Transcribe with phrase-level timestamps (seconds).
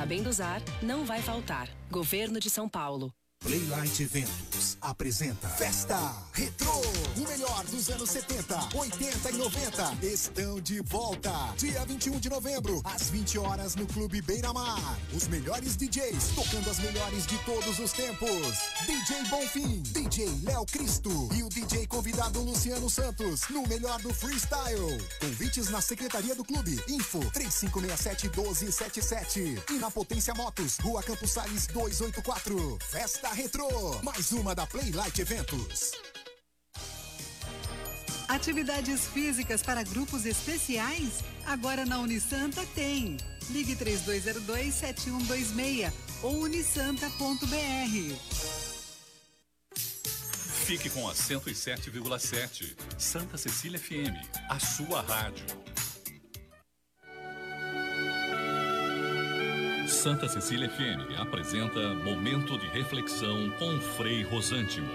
[0.00, 1.68] sabendo usar, não vai faltar.
[1.90, 3.12] Governo de São Paulo.
[3.44, 4.02] Playlight
[4.80, 5.96] Apresenta Festa
[6.32, 6.70] Retro.
[7.16, 11.30] O melhor dos anos 70, 80 e 90 estão de volta.
[11.56, 14.98] Dia 21 de novembro, às 20 horas no Clube Beira Mar.
[15.14, 18.30] Os melhores DJs tocando as melhores de todos os tempos.
[18.86, 25.00] DJ Bonfim, DJ Léo Cristo e o DJ convidado Luciano Santos no melhor do freestyle.
[25.20, 26.82] Convites na secretaria do clube.
[26.88, 32.78] Info 3567 1277 e na Potência Motos, Rua Campos Sales 284.
[32.88, 35.92] Festa Retrô, mais uma da Playlight Eventos.
[38.28, 41.24] Atividades físicas para grupos especiais?
[41.46, 43.18] Agora na Unisanta tem.
[43.50, 45.92] Ligue 3202-7126
[46.22, 48.14] ou unisanta.br.
[50.64, 52.76] Fique com a 107,7.
[52.96, 54.14] Santa Cecília FM,
[54.48, 55.44] a sua rádio.
[59.90, 64.88] Santa Cecília FM apresenta Momento de Reflexão com Frei Rosântimo.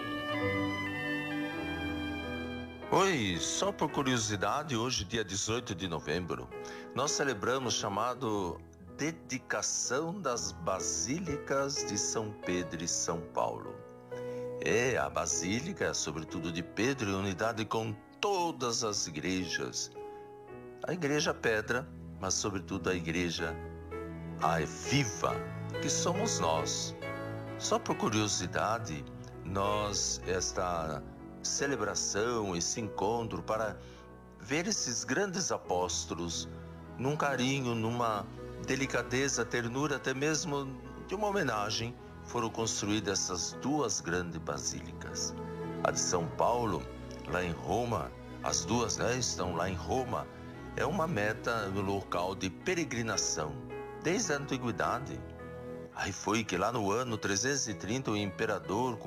[2.90, 6.50] Oi, só por curiosidade, hoje, dia 18 de novembro,
[6.96, 8.58] nós celebramos chamado
[8.98, 13.76] Dedicação das Basílicas de São Pedro e São Paulo.
[14.62, 19.92] É, a Basílica, sobretudo de Pedro, em unidade com todas as igrejas.
[20.88, 21.86] A Igreja Pedra,
[22.20, 23.54] mas sobretudo a Igreja
[24.42, 25.36] a viva,
[25.82, 26.96] que somos nós.
[27.58, 29.04] Só por curiosidade,
[29.44, 31.02] nós, esta
[31.42, 33.78] celebração, esse encontro para
[34.40, 36.50] ver esses grandes apóstolos
[36.98, 38.26] num carinho, numa
[38.66, 40.68] delicadeza, ternura, até mesmo
[41.08, 45.36] de uma homenagem, foram construídas essas duas grandes basílicas.
[45.84, 46.82] A de São Paulo,
[47.28, 48.12] lá em Roma,
[48.44, 50.28] as duas né, estão lá em Roma,
[50.76, 53.54] é uma meta no local de peregrinação
[54.06, 55.20] desde a antiguidade.
[55.96, 59.00] Aí foi que lá no ano 330 o imperador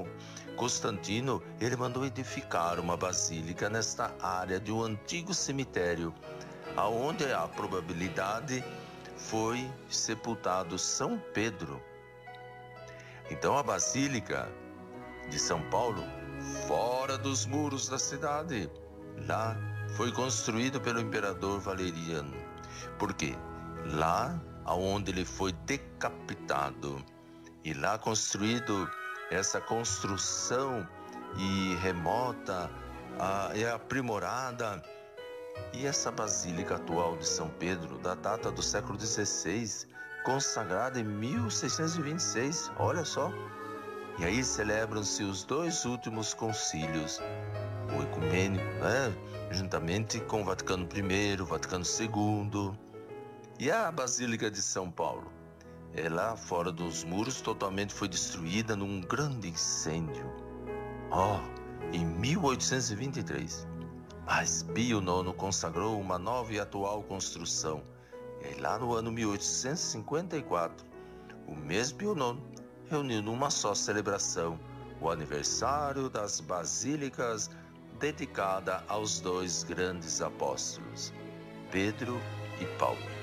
[0.57, 6.13] Constantino ele mandou edificar uma basílica nesta área de um antigo cemitério,
[6.77, 8.65] aonde a probabilidade
[9.17, 11.81] foi sepultado São Pedro.
[13.31, 14.51] Então a basílica
[15.31, 16.03] de São Paulo,
[16.67, 18.69] fora dos muros da cidade,
[19.29, 19.57] lá
[19.97, 22.35] foi construído pelo imperador Valeriano.
[22.99, 23.37] Por quê?
[23.93, 27.03] Lá aonde ele foi decapitado.
[27.65, 28.89] E lá construído
[29.31, 30.87] essa construção
[31.39, 32.71] e remota
[33.55, 34.83] e aprimorada.
[35.73, 39.89] E essa basílica atual de São Pedro da data do século XVI
[40.25, 43.33] consagrada em 1626 olha só.
[44.19, 47.21] E aí celebram-se os dois últimos concílios.
[47.97, 49.15] O ecumênico né
[49.51, 52.88] juntamente com o Vaticano I Vaticano II
[53.59, 55.33] e a Basílica de São Paulo?
[55.93, 60.31] Ela, fora dos muros, totalmente foi destruída num grande incêndio.
[61.11, 61.41] Oh,
[61.93, 63.67] em 1823.
[64.25, 67.83] Mas Pio IX consagrou uma nova e atual construção.
[68.43, 70.87] E lá no ano 1854,
[71.49, 72.39] o mesmo Pio IX
[72.89, 74.59] reuniu numa só celebração
[75.01, 77.51] o aniversário das basílicas
[77.99, 81.13] dedicada aos dois grandes apóstolos,
[81.73, 82.21] Pedro
[82.61, 83.18] e Paulo.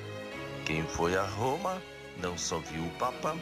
[0.66, 1.80] Quem foi a Roma
[2.18, 3.38] não só viu o Papa,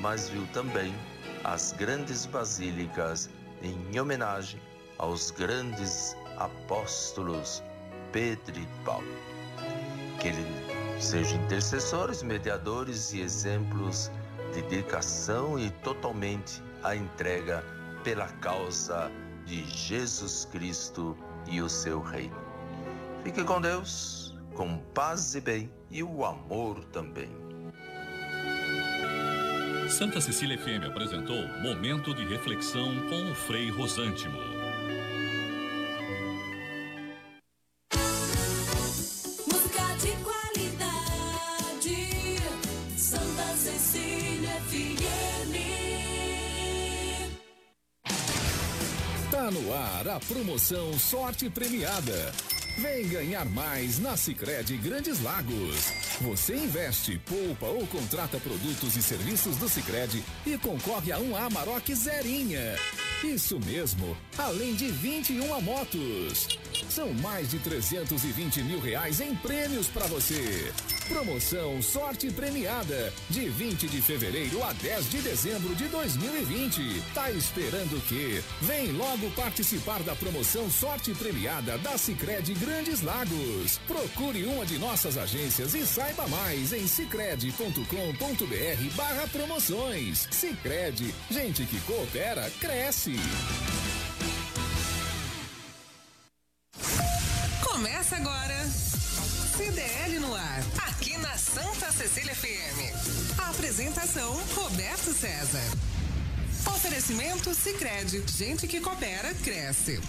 [0.00, 0.94] mas viu também
[1.42, 3.28] as grandes basílicas
[3.62, 4.60] em homenagem
[4.98, 7.62] aos grandes apóstolos
[8.12, 9.08] Pedro e Paulo.
[10.20, 10.46] Que eles
[11.04, 14.10] sejam intercessores, mediadores e exemplos
[14.54, 17.64] de dedicação e totalmente a entrega
[18.04, 19.10] pela causa
[19.46, 21.16] de Jesus Cristo
[21.46, 22.36] e o seu reino.
[23.24, 24.27] Fique com Deus,
[24.58, 27.30] com paz e bem e o amor também.
[29.88, 34.36] Santa Cecília FM apresentou Momento de Reflexão com o Frei Rosântimo.
[39.46, 41.96] Música de qualidade,
[42.96, 45.54] Santa Cecília FM.
[49.30, 52.32] Tá no ar a promoção Sorte Premiada.
[52.78, 55.92] Vem ganhar mais na Sicredi Grandes Lagos.
[56.20, 61.92] Você investe, poupa ou contrata produtos e serviços do Sicredi e concorre a um Amarok
[61.92, 62.76] zerinha.
[63.24, 66.46] Isso mesmo, além de 21 motos.
[66.88, 70.72] São mais de 320 mil reais em prêmios para você.
[71.08, 77.02] Promoção Sorte Premiada, de 20 de fevereiro a 10 de dezembro de 2020.
[77.14, 78.42] Tá esperando o quê?
[78.60, 83.78] Vem logo participar da promoção Sorte Premiada da Sicredi Grandes Lagos.
[83.86, 90.28] Procure uma de nossas agências e saiba mais em sicredi.com.br barra promoções.
[90.30, 93.16] Sicredi, gente que coopera, cresce.
[97.64, 98.58] Começa agora.
[99.58, 100.62] CDL no ar,
[101.20, 103.38] na Santa Cecília FM.
[103.50, 105.64] Apresentação Roberto César.
[106.66, 110.00] Oferecimento Sicredi, gente que coopera cresce.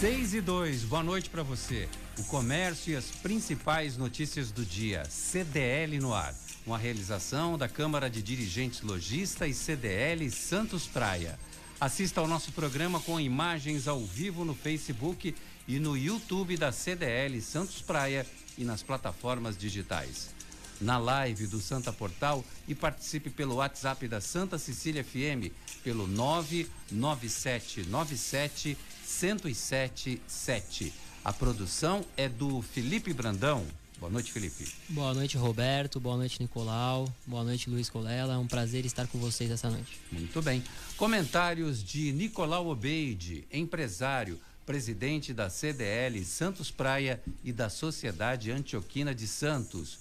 [0.00, 1.88] 6 e 2, boa noite para você.
[2.18, 5.04] O comércio e as principais notícias do dia.
[5.08, 6.34] CDL no ar.
[6.66, 11.38] Uma realização da Câmara de Dirigentes Logista e CDL Santos Praia.
[11.80, 15.34] Assista ao nosso programa com imagens ao vivo no Facebook
[15.66, 18.26] e no YouTube da CDL Santos Praia
[18.56, 20.33] e nas plataformas digitais.
[20.80, 28.76] Na live do Santa Portal e participe pelo WhatsApp da Santa Cecília FM pelo 99797
[29.04, 30.92] 1077.
[31.24, 33.64] A produção é do Felipe Brandão.
[33.98, 34.68] Boa noite, Felipe.
[34.88, 36.00] Boa noite, Roberto.
[36.00, 37.10] Boa noite, Nicolau.
[37.26, 38.34] Boa noite, Luiz Colela.
[38.34, 39.98] É um prazer estar com vocês essa noite.
[40.12, 40.62] Muito bem.
[40.96, 49.26] Comentários de Nicolau Obeide, empresário, presidente da CDL Santos Praia e da Sociedade Antioquina de
[49.26, 49.98] Santos.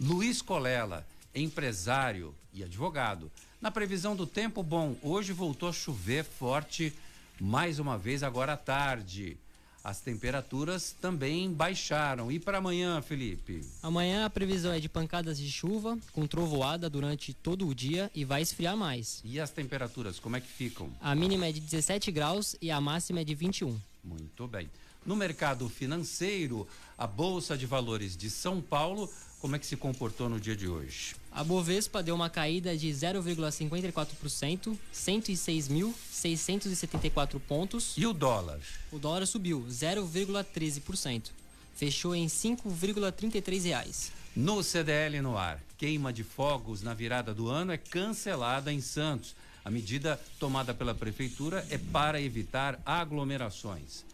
[0.00, 3.30] Luiz Colela, empresário e advogado.
[3.60, 6.92] Na previsão do tempo bom, hoje voltou a chover forte
[7.40, 9.38] mais uma vez agora à tarde.
[9.82, 12.30] As temperaturas também baixaram.
[12.30, 13.64] E para amanhã, Felipe?
[13.82, 18.24] Amanhã a previsão é de pancadas de chuva com trovoada durante todo o dia e
[18.24, 19.22] vai esfriar mais.
[19.24, 20.90] E as temperaturas, como é que ficam?
[21.00, 23.78] A mínima é de 17 graus e a máxima é de 21.
[24.02, 24.68] Muito bem.
[25.06, 26.66] No mercado financeiro,
[26.98, 29.08] a Bolsa de Valores de São Paulo,
[29.46, 31.14] como é que se comportou no dia de hoje?
[31.30, 37.94] A Bovespa deu uma caída de 0,54%, 106.674 pontos.
[37.96, 38.58] E o dólar?
[38.90, 41.30] O dólar subiu 0,13%.
[41.76, 44.10] Fechou em 5,33 reais.
[44.34, 49.36] No CDL no ar, queima de fogos na virada do ano é cancelada em Santos.
[49.64, 54.04] A medida tomada pela prefeitura é para evitar aglomerações.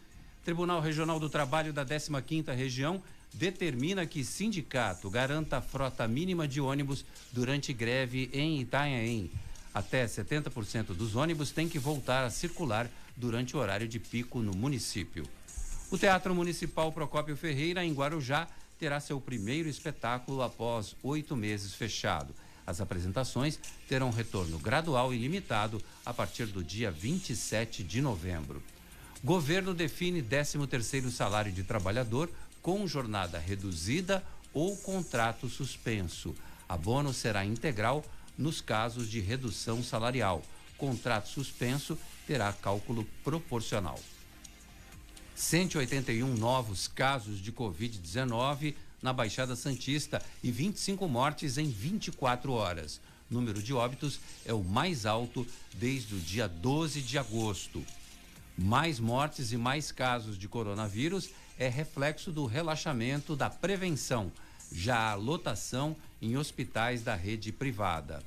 [0.45, 3.03] Tribunal Regional do Trabalho da 15ª Região
[3.33, 9.31] determina que sindicato garanta a frota mínima de ônibus durante greve em Itanhaém.
[9.75, 14.55] Até 70% dos ônibus têm que voltar a circular durante o horário de pico no
[14.55, 15.27] município.
[15.91, 18.49] O Teatro Municipal Procópio Ferreira, em Guarujá,
[18.79, 22.35] terá seu primeiro espetáculo após oito meses fechado.
[22.67, 23.59] As apresentações
[23.89, 28.63] terão retorno gradual e limitado a partir do dia 27 de novembro.
[29.23, 32.31] Governo define 13º salário de trabalhador
[32.63, 34.25] com jornada reduzida
[34.55, 36.35] ou contrato suspenso.
[36.69, 38.05] Abono será integral
[38.39, 40.43] nos casos de redução salarial.
[40.79, 43.99] Contrato suspenso terá cálculo proporcional.
[45.35, 53.01] 181 novos casos de Covid-19 na Baixada Santista e 25 mortes em 24 horas.
[53.29, 57.85] Número de óbitos é o mais alto desde o dia 12 de agosto.
[58.57, 61.31] Mais mortes e mais casos de coronavírus
[61.63, 64.33] é reflexo do relaxamento da prevenção,
[64.73, 68.21] já a lotação em hospitais da rede privada.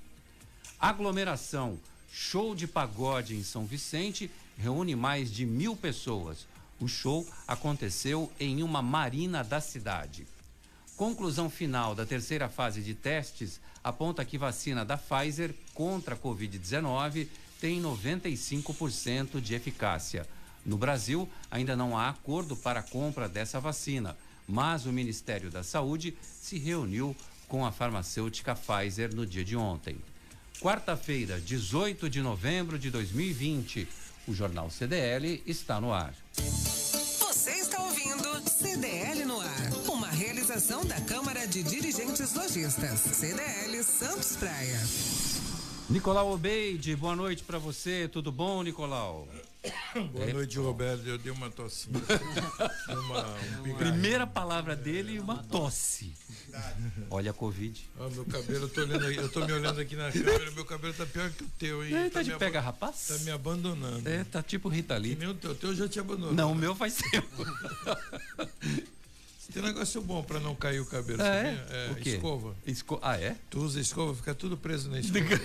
[0.80, 1.78] Aglomeração,
[2.10, 6.48] show de pagode em São Vicente reúne mais de mil pessoas.
[6.80, 10.26] O show aconteceu em uma marina da cidade.
[10.96, 17.28] Conclusão final da terceira fase de testes aponta que vacina da Pfizer contra a Covid-19
[17.60, 20.26] tem 95% de eficácia.
[20.66, 24.18] No Brasil, ainda não há acordo para a compra dessa vacina,
[24.48, 27.16] mas o Ministério da Saúde se reuniu
[27.48, 29.98] com a farmacêutica Pfizer no dia de ontem.
[30.60, 33.88] Quarta-feira, 18 de novembro de 2020,
[34.28, 36.14] o Jornal CDL está no ar.
[36.34, 44.36] Você está ouvindo CDL no ar, uma realização da Câmara de Dirigentes Lojistas, CDL Santos
[44.38, 44.80] Praia.
[45.88, 48.08] Nicolau Obeide, boa noite para você.
[48.08, 49.28] Tudo bom, Nicolau?
[50.12, 51.06] Boa noite, Roberto.
[51.08, 51.96] Eu dei uma tossinha.
[52.90, 56.14] uma, um Primeira palavra dele, uma tosse.
[57.10, 57.90] Olha a Covid.
[58.00, 60.94] Ah, meu cabelo, eu tô, olhando, eu tô me olhando aqui na câmera, meu cabelo
[60.94, 61.96] tá pior que o teu, hein?
[61.96, 63.08] É, tá, tá de pega rapaz?
[63.08, 64.08] Tá me abandonando.
[64.08, 65.18] É, tá tipo Rita Lee.
[65.26, 66.34] O teu, teu já te abandonou.
[66.34, 67.46] Não, o meu faz tempo.
[69.54, 71.26] Tem negócio bom pra não cair o cabelo, É?
[71.56, 71.68] sabia?
[71.78, 72.10] É, O quê?
[72.12, 72.56] escova.
[72.66, 73.00] Esco...
[73.02, 73.36] Ah, é?
[73.50, 75.42] Tu usa escova, fica tudo preso na escova.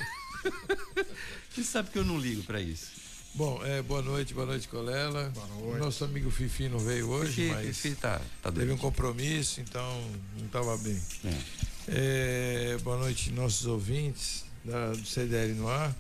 [1.50, 3.00] Você sabe que eu não ligo pra isso.
[3.34, 5.30] Bom, é, boa noite, boa noite, Colela.
[5.30, 5.78] Boa noite.
[5.78, 10.04] Nosso amigo Fifi não veio hoje, Fifi- mas Fifi tá- tá teve um compromisso, então
[10.37, 11.00] não estava bem.
[11.25, 12.72] É.
[12.75, 15.94] É, boa noite, nossos ouvintes da, do CDL no ar.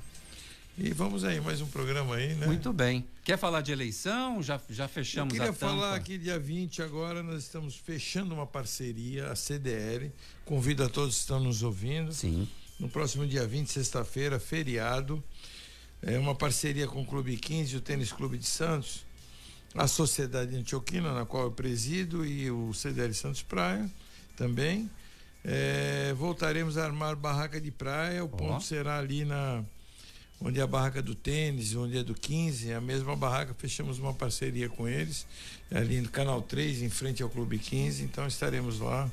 [0.76, 2.46] E vamos aí, mais um programa aí, né?
[2.46, 3.06] Muito bem.
[3.24, 4.42] Quer falar de eleição?
[4.42, 5.74] Já, já fechamos Eu queria a tampa.
[5.74, 10.10] falar que dia 20 agora nós estamos fechando uma parceria, a CDL.
[10.44, 12.12] Convido a todos que estão nos ouvindo.
[12.12, 12.48] Sim.
[12.78, 15.22] No próximo dia 20, sexta-feira, feriado.
[16.02, 19.04] É uma parceria com o Clube 15 e o Tênis Clube de Santos.
[19.74, 23.88] A Sociedade Antioquina, na qual eu presido, e o CDL Santos Praia
[24.36, 24.90] também.
[25.44, 28.24] É, voltaremos a armar barraca de praia.
[28.24, 29.64] O ponto será ali na
[30.40, 33.98] onde é a barraca do tênis, onde é do 15, é a mesma barraca, fechamos
[33.98, 35.26] uma parceria com eles,
[35.70, 39.10] ali no Canal 3, em frente ao Clube 15, então estaremos lá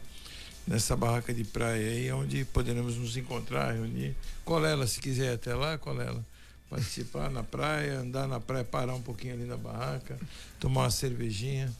[0.66, 4.16] nessa barraca de praia aí, onde poderemos nos encontrar, reunir.
[4.46, 6.26] Colela, se quiser até lá, Colela,
[6.70, 10.20] participar na praia, andar na praia, parar um pouquinho ali na barraca,
[10.60, 11.72] tomar uma cervejinha.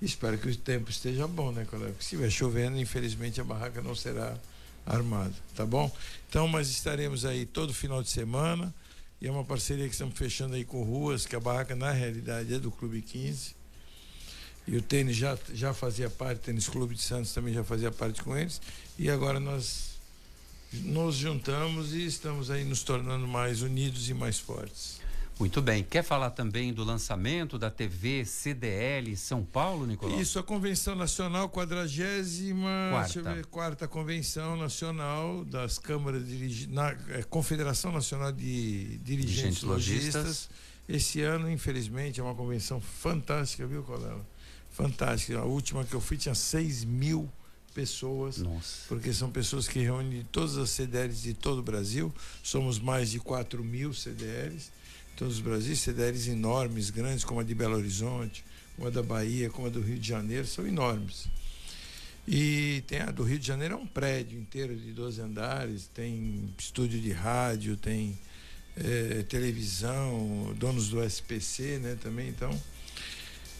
[0.00, 1.90] Espero que o tempo esteja bom, né, Colela?
[1.90, 4.36] Porque se estiver chovendo, infelizmente a barraca não será
[4.84, 5.90] armada, tá bom?
[6.28, 8.74] Então, mas estaremos aí todo final de semana
[9.20, 12.52] e é uma parceria que estamos fechando aí com Ruas, que a barraca na realidade
[12.52, 13.54] é do Clube 15.
[14.66, 17.90] E o tênis já, já fazia parte, o Tênis Clube de Santos também já fazia
[17.90, 18.60] parte com eles.
[18.98, 19.91] E agora nós
[20.72, 25.00] nos juntamos e estamos aí nos tornando mais unidos e mais fortes.
[25.38, 25.82] Muito bem.
[25.82, 30.20] Quer falar também do lançamento da TV CDL São Paulo, Nicolau?
[30.20, 32.68] Isso, a Convenção Nacional, quadragésima
[33.50, 33.88] Quarta.
[33.88, 39.62] Convenção Nacional das Câmaras Dirigi na eh, Confederação Nacional de Dirigentes.
[39.62, 40.48] Logistas.
[40.88, 44.24] Esse ano, infelizmente, é uma convenção fantástica, viu, Colela?
[44.70, 45.38] Fantástica.
[45.38, 47.28] A última que eu fui tinha 6 mil
[47.74, 48.38] pessoas.
[48.38, 48.86] Nossa.
[48.88, 52.12] Porque são pessoas que reúnem todas as CDLs de todo o Brasil.
[52.42, 54.70] Somos mais de 4 mil CDLs
[55.16, 59.50] todos os Brasil, CDLs enormes, grandes, como a de Belo Horizonte, como a da Bahia,
[59.50, 61.28] como a do Rio de Janeiro, são enormes.
[62.26, 66.48] E tem a do Rio de Janeiro é um prédio inteiro de 12 andares, tem
[66.58, 68.18] estúdio de rádio, tem
[68.76, 72.58] eh, televisão, donos do SPC, né, também, então.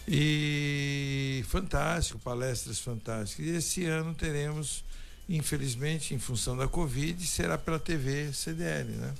[0.07, 3.45] E fantástico, palestras fantásticas.
[3.45, 4.83] E esse ano teremos,
[5.29, 9.13] infelizmente, em função da Covid, será pela TV CDL, né?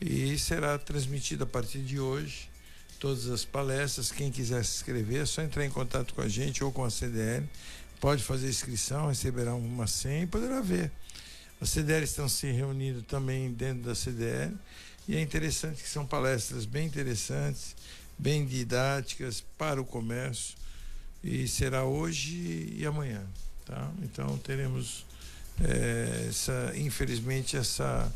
[0.00, 2.50] E será transmitido a partir de hoje
[3.00, 4.10] todas as palestras.
[4.10, 6.90] Quem quiser se inscrever, é só entrar em contato com a gente ou com a
[6.90, 7.48] CDL.
[8.00, 10.90] Pode fazer inscrição, receberá uma senha e poderá ver.
[11.60, 14.54] As CDL estão se reunindo também dentro da CDL
[15.06, 17.76] e é interessante que são palestras bem interessantes,
[18.18, 20.56] bem didáticas para o comércio
[21.22, 23.22] e será hoje e amanhã,
[23.64, 23.90] tá?
[24.02, 25.04] Então teremos
[25.60, 28.12] eh, essa, infelizmente essa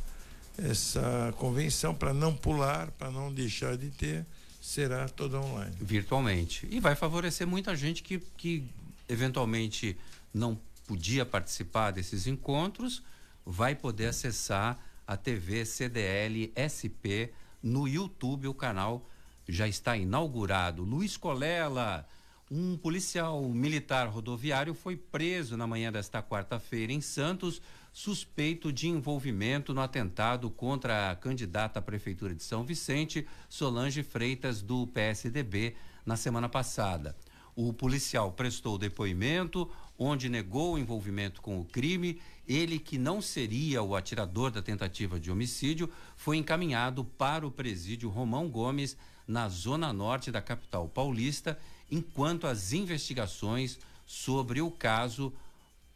[0.58, 4.26] essa convenção para não pular, para não deixar de ter,
[4.60, 5.74] será toda online.
[5.80, 6.66] Virtualmente.
[6.68, 8.64] E vai favorecer muita gente que, que
[9.08, 9.96] eventualmente
[10.34, 13.02] não podia participar desses encontros,
[13.46, 17.30] vai poder acessar a TV CDL SP
[17.62, 19.08] no YouTube, o canal
[19.48, 20.84] já está inaugurado.
[20.84, 22.06] Luiz Colela,
[22.50, 27.62] um policial militar rodoviário, foi preso na manhã desta quarta-feira em Santos,
[27.92, 34.60] suspeito de envolvimento no atentado contra a candidata à Prefeitura de São Vicente, Solange Freitas,
[34.60, 35.74] do PSDB,
[36.04, 37.16] na semana passada.
[37.56, 42.20] O policial prestou depoimento, onde negou o envolvimento com o crime.
[42.46, 48.08] Ele, que não seria o atirador da tentativa de homicídio, foi encaminhado para o presídio
[48.08, 48.96] Romão Gomes,
[49.28, 51.58] na zona norte da capital paulista,
[51.90, 55.32] enquanto as investigações sobre o caso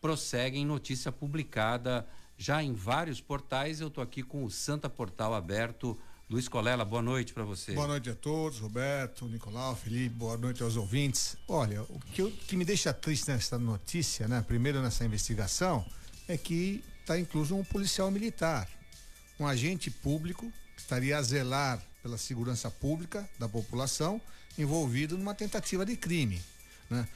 [0.00, 0.66] prosseguem.
[0.66, 3.80] Notícia publicada já em vários portais.
[3.80, 5.98] Eu estou aqui com o Santa Portal aberto.
[6.28, 7.72] Luiz Colela, boa noite para você.
[7.72, 11.36] Boa noite a todos, Roberto, Nicolau, Felipe, boa noite aos ouvintes.
[11.46, 14.42] Olha, o que, eu- que me deixa triste nessa notícia, né?
[14.46, 15.84] Primeiro nessa investigação,
[16.26, 18.66] é que está incluso um policial militar,
[19.38, 24.20] um agente público que estaria a zelar pela segurança pública da população,
[24.58, 26.42] envolvido numa tentativa de crime,
[26.90, 27.06] né?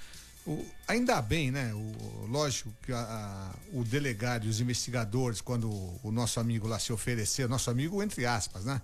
[0.47, 1.75] O- ainda bem, né?
[1.75, 6.69] O, lógico que a- a- o delegado e os investigadores, quando o, o nosso amigo
[6.69, 8.81] lá se ofereceu, nosso amigo entre aspas, né?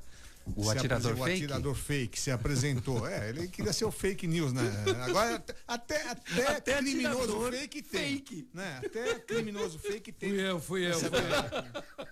[0.57, 1.21] O atirador fake?
[1.21, 3.07] O atirador fake se apresentou.
[3.07, 4.63] É, ele queria ser o fake news, né?
[5.05, 8.01] Agora até, até, até, criminoso fake tem.
[8.17, 8.49] fake.
[8.53, 8.81] Né?
[8.85, 10.31] Até criminoso fake tem.
[10.31, 11.19] Fui eu, fui eu, Se, fui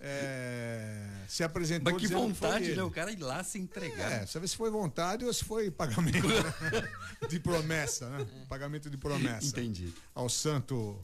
[0.00, 2.82] é, se apresentou Mas que vontade, né?
[2.82, 4.12] O cara ir lá se entregar.
[4.12, 6.88] É, saber se foi vontade ou se foi pagamento né?
[7.28, 8.26] de promessa, né?
[8.48, 9.46] Pagamento de promessa.
[9.46, 9.92] Entendi.
[10.14, 11.00] Ao santo,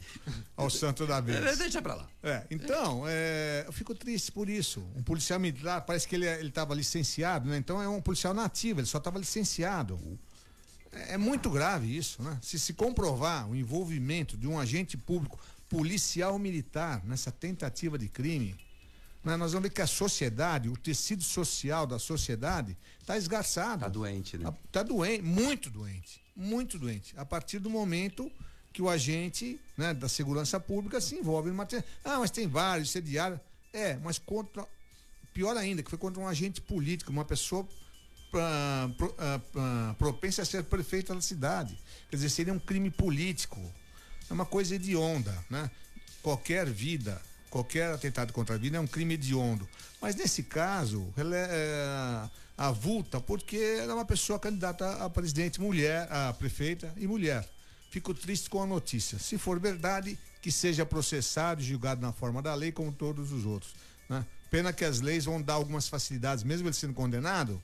[0.56, 1.44] ao santo da vez.
[1.44, 2.08] É, deixa pra lá.
[2.22, 4.86] É, então, é, eu fico triste por isso.
[4.94, 7.15] Um policial militar, parece que ele estava licenciado,
[7.48, 7.56] né?
[7.56, 9.98] Então é um policial nativo, ele só estava licenciado.
[10.92, 12.38] É, é muito grave isso, né?
[12.42, 18.56] Se se comprovar o envolvimento de um agente público policial militar nessa tentativa de crime,
[19.24, 23.74] né, nós vamos ver que a sociedade, o tecido social da sociedade, está esgarçado.
[23.74, 24.54] Está doente, né?
[24.64, 27.12] Está doente, muito doente, muito doente.
[27.16, 28.30] A partir do momento
[28.72, 31.66] que o agente né, da segurança pública se envolve numa.
[32.04, 33.40] Ah, mas tem vários, isso é diário.
[33.72, 34.64] É, mas contra.
[35.36, 37.68] Pior ainda, que foi contra um agente político, uma pessoa
[38.32, 41.78] ah, pro- ah, ah, propensa a ser prefeito da cidade.
[42.08, 43.60] Quer dizer, seria um crime político.
[44.30, 45.70] É uma coisa hedionda, né?
[46.22, 49.68] Qualquer vida, qualquer atentado contra a vida é um crime hediondo.
[50.00, 56.32] Mas nesse caso, ele é, avulta porque era uma pessoa candidata a presidente, mulher, a
[56.32, 57.46] prefeita e mulher.
[57.90, 59.18] Fico triste com a notícia.
[59.18, 63.44] Se for verdade, que seja processado e julgado na forma da lei, como todos os
[63.44, 63.74] outros.
[64.08, 64.24] Né?
[64.50, 67.62] Pena que as leis vão dar algumas facilidades, mesmo ele sendo condenado,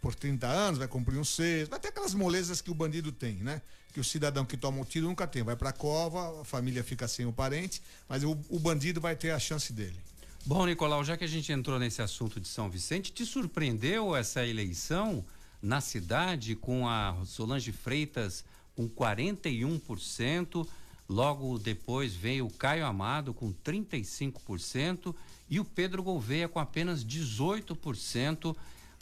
[0.00, 3.36] por 30 anos, vai cumprir um seis, vai ter aquelas molezas que o bandido tem,
[3.36, 3.62] né?
[3.92, 5.42] Que o cidadão que toma um tiro nunca tem.
[5.42, 9.30] Vai pra cova, a família fica sem o parente, mas o, o bandido vai ter
[9.30, 9.96] a chance dele.
[10.44, 14.46] Bom, Nicolau, já que a gente entrou nesse assunto de São Vicente, te surpreendeu essa
[14.46, 15.24] eleição
[15.62, 18.44] na cidade com a Solange Freitas
[18.76, 20.66] com 41%,
[21.08, 25.14] logo depois veio o Caio Amado com 35%
[25.48, 28.56] e o Pedro Gouveia com apenas 18%.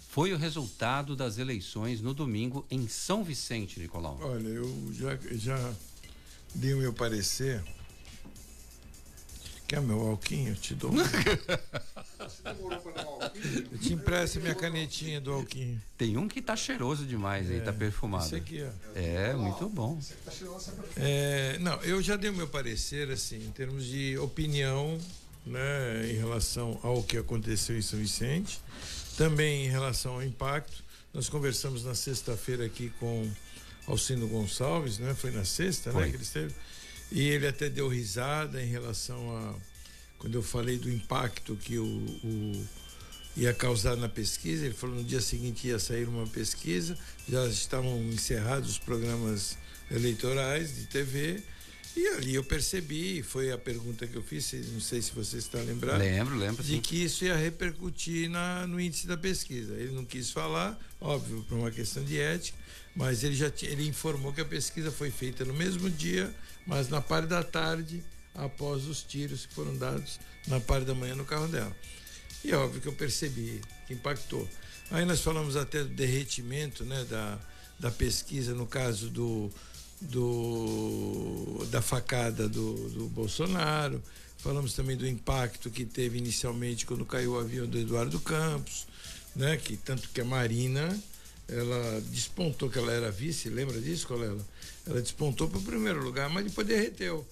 [0.08, 4.18] Foi o resultado das eleições no domingo em São Vicente, Nicolau.
[4.20, 5.74] Olha, eu já, já
[6.54, 7.64] dei o meu parecer.
[9.72, 10.50] Quer meu alquinho?
[10.50, 10.92] Eu te dou.
[13.72, 15.80] eu te empresto minha canetinha do alquinho.
[15.96, 18.26] Tem um que tá cheiroso demais aí, tá perfumado.
[18.26, 18.68] esse aqui, ó.
[18.94, 19.98] É, muito bom.
[20.94, 25.00] É, não, eu já dei o meu parecer, assim, em termos de opinião,
[25.44, 28.60] né, em relação ao que aconteceu em São Vicente,
[29.16, 30.82] também em relação ao impacto.
[31.12, 33.30] Nós conversamos na sexta-feira aqui com
[33.86, 35.14] Alcino Gonçalves, né?
[35.14, 36.04] Foi na sexta, Foi.
[36.04, 36.54] né, que ele esteve.
[37.10, 39.54] E ele até deu risada em relação a
[40.18, 42.66] quando eu falei do impacto que o, o
[43.36, 44.64] ia causar na pesquisa.
[44.64, 46.96] Ele falou no dia seguinte ia sair uma pesquisa,
[47.28, 49.58] já estavam encerrados os programas
[49.90, 51.42] eleitorais de TV.
[51.94, 55.58] E ali eu percebi, foi a pergunta que eu fiz, não sei se você está
[55.58, 55.98] lembrado.
[55.98, 56.80] Lembro, lembro, De sim.
[56.80, 59.74] que isso ia repercutir na, no índice da pesquisa.
[59.74, 62.56] Ele não quis falar, óbvio, por uma questão de ética,
[62.96, 66.34] mas ele já tinha, ele informou que a pesquisa foi feita no mesmo dia,
[66.66, 68.02] mas na parte da tarde,
[68.34, 71.76] após os tiros que foram dados na parte da manhã no carro dela.
[72.42, 74.48] E é óbvio que eu percebi que impactou.
[74.90, 77.38] Aí nós falamos até do derretimento né, da,
[77.78, 79.50] da pesquisa, no caso do,
[80.10, 84.02] do da facada do, do Bolsonaro.
[84.38, 88.86] Falamos também do impacto que teve inicialmente quando caiu o avião do Eduardo Campos,
[89.36, 89.56] né?
[89.56, 91.00] Que tanto que a Marina
[91.48, 94.44] ela despontou que ela era vice, lembra disso, Colela?
[94.86, 97.26] Ela despontou para o primeiro lugar, mas depois derreteu.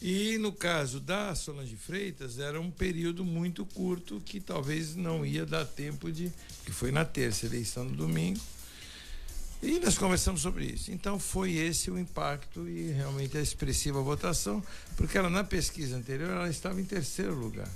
[0.00, 5.46] E no caso da Solange Freitas, era um período muito curto que talvez não ia
[5.46, 6.30] dar tempo de.
[6.64, 8.40] que foi na terça, eleição no domingo.
[9.62, 10.92] E nós conversamos sobre isso.
[10.92, 14.62] Então foi esse o impacto e realmente a expressiva votação,
[14.96, 17.68] porque ela na pesquisa anterior ela estava em terceiro lugar.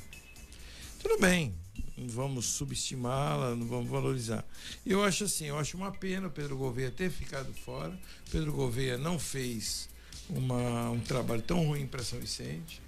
[1.03, 1.55] Tudo bem,
[1.97, 4.45] não vamos subestimá-la, não vamos valorizar.
[4.85, 7.99] Eu acho assim, eu acho uma pena o Pedro Gouveia ter ficado fora.
[8.31, 9.88] Pedro Gouveia não fez
[10.29, 12.83] uma, um trabalho tão ruim para São Vicente.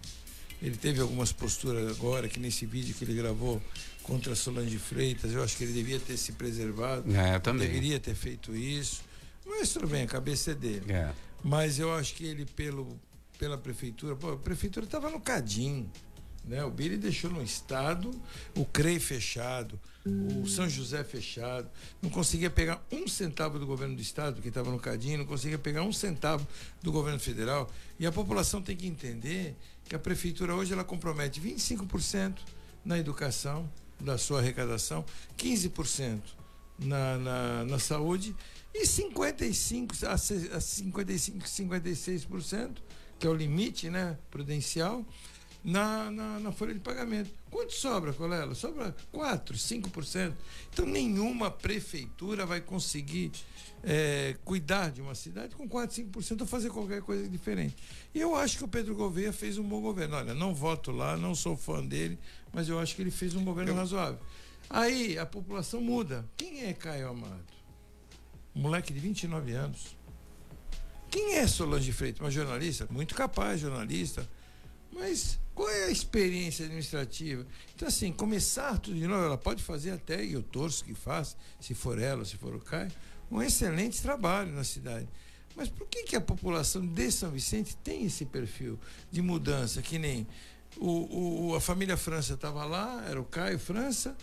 [0.60, 3.60] Ele teve algumas posturas agora, que nesse vídeo que ele gravou
[4.02, 7.14] contra Solange Freitas, eu acho que ele devia ter se preservado.
[7.14, 7.66] É, eu também.
[7.66, 9.02] Deveria ter feito isso.
[9.46, 10.92] Mas tudo bem, a cabeça é dele.
[10.92, 11.12] É.
[11.42, 12.98] Mas eu acho que ele, pelo,
[13.38, 15.90] pela prefeitura, pô, a prefeitura estava no Cadim.
[16.44, 16.64] Né?
[16.64, 18.10] O Billy deixou no estado,
[18.56, 24.02] o CREI fechado, o São José fechado, não conseguia pegar um centavo do governo do
[24.02, 26.46] estado, porque estava no Cadim, não conseguia pegar um centavo
[26.82, 27.70] do governo federal.
[27.98, 32.38] E a população tem que entender que a prefeitura hoje ela compromete 25%
[32.84, 33.70] na educação
[34.02, 35.04] da sua arrecadação,
[35.38, 36.20] 15%
[36.78, 38.34] na, na, na saúde
[38.74, 40.18] e 55 a a
[40.60, 42.76] 55, 56%,
[43.18, 45.04] que é o limite, né, prudencial,
[45.62, 47.30] na, na, na folha de pagamento.
[47.50, 48.54] Quanto sobra, Colela?
[48.54, 50.32] Sobra 4, 5%.
[50.72, 53.30] Então nenhuma prefeitura vai conseguir
[53.82, 57.76] eh, cuidar de uma cidade com 4, 5% ou fazer qualquer coisa diferente.
[58.14, 60.16] E eu acho que o Pedro Gouveia fez um bom governo.
[60.16, 62.18] Olha, não voto lá, não sou fã dele,
[62.52, 64.20] mas eu acho que ele fez um governo razoável.
[64.70, 66.24] Aí a população muda.
[66.36, 67.44] Quem é Caio Amado?
[68.54, 69.96] Um moleque de 29 anos.
[71.10, 72.20] Quem é Solange Freitas?
[72.20, 72.86] Uma jornalista?
[72.90, 74.26] Muito capaz, jornalista.
[74.92, 77.46] Mas qual é a experiência administrativa?
[77.74, 81.36] Então, assim, começar tudo de novo, ela pode fazer até, e eu torço que faça,
[81.60, 82.90] se for ela, se for o Caio,
[83.32, 85.08] um excelente trabalho na cidade.
[85.56, 88.78] Mas por que, que a população de São Vicente tem esse perfil
[89.10, 89.82] de mudança?
[89.82, 90.26] Que nem
[90.76, 94.16] o, o- a família França estava lá, era o Caio França,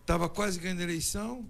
[0.00, 1.44] estava quase ganhando a eleição,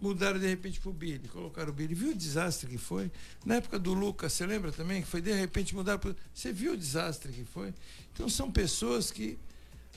[0.00, 1.94] mudaram de repente pro Billy, colocaram o Billy.
[1.94, 3.10] Viu o desastre que foi?
[3.44, 6.14] Na época do Lucas, você lembra também que foi de repente mudar pro...
[6.32, 7.74] Você viu o desastre que foi?
[8.12, 9.38] Então são pessoas que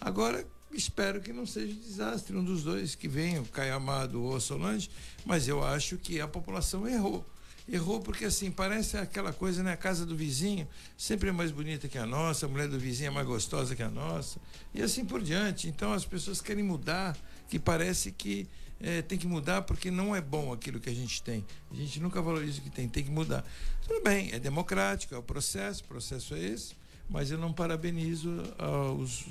[0.02, 4.40] agora espero que não seja desastre um dos dois que venha, o Caio Amado ou
[4.40, 4.90] Solange,
[5.26, 7.26] mas eu acho que a população errou.
[7.68, 9.74] Errou porque assim, parece aquela coisa, né?
[9.74, 13.08] A casa do vizinho sempre é mais bonita que a nossa, a mulher do vizinho
[13.08, 14.40] é mais gostosa que a nossa,
[14.74, 15.68] e assim por diante.
[15.68, 17.18] Então as pessoas querem mudar,
[17.50, 18.48] que parece que
[18.80, 21.44] eh, tem que mudar porque não é bom aquilo que a gente tem.
[21.72, 23.44] A gente nunca valoriza o que tem, tem que mudar.
[23.88, 26.76] Tudo bem, é democrático, é o processo, o processo é esse,
[27.10, 29.26] mas eu não parabenizo ah, os,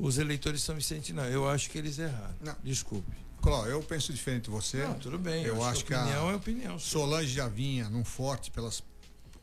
[0.00, 1.24] os eleitores São Vicente, não.
[1.24, 2.34] Eu acho que eles erraram.
[2.62, 3.16] Desculpe.
[3.42, 4.84] Cló, eu penso diferente de você.
[4.84, 6.84] Não, tudo bem, Eu, eu acho acho que que opinião a é opinião, sim.
[6.90, 8.82] Solange já vinha num forte pelas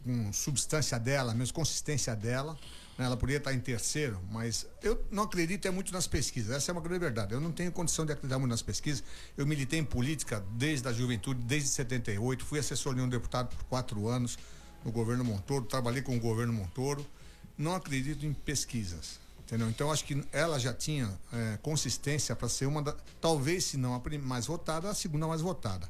[0.04, 2.58] com substância dela, mesmo consistência dela.
[2.98, 3.06] né?
[3.06, 6.56] Ela poderia estar em terceiro, mas eu não acredito é muito nas pesquisas.
[6.56, 7.34] Essa é uma grande verdade.
[7.34, 9.04] Eu não tenho condição de acreditar muito nas pesquisas.
[9.36, 12.46] Eu militei em política desde a juventude, desde 78.
[12.46, 14.38] Fui assessor de um deputado por quatro anos
[14.86, 15.66] no governo Montoro.
[15.66, 17.06] Trabalhei com o governo Montoro.
[17.58, 19.20] Não acredito em pesquisas.
[19.48, 19.70] Entendeu?
[19.70, 23.96] Então acho que ela já tinha eh, consistência para ser uma da, talvez se não
[23.96, 25.90] a mais votada, a segunda mais votada.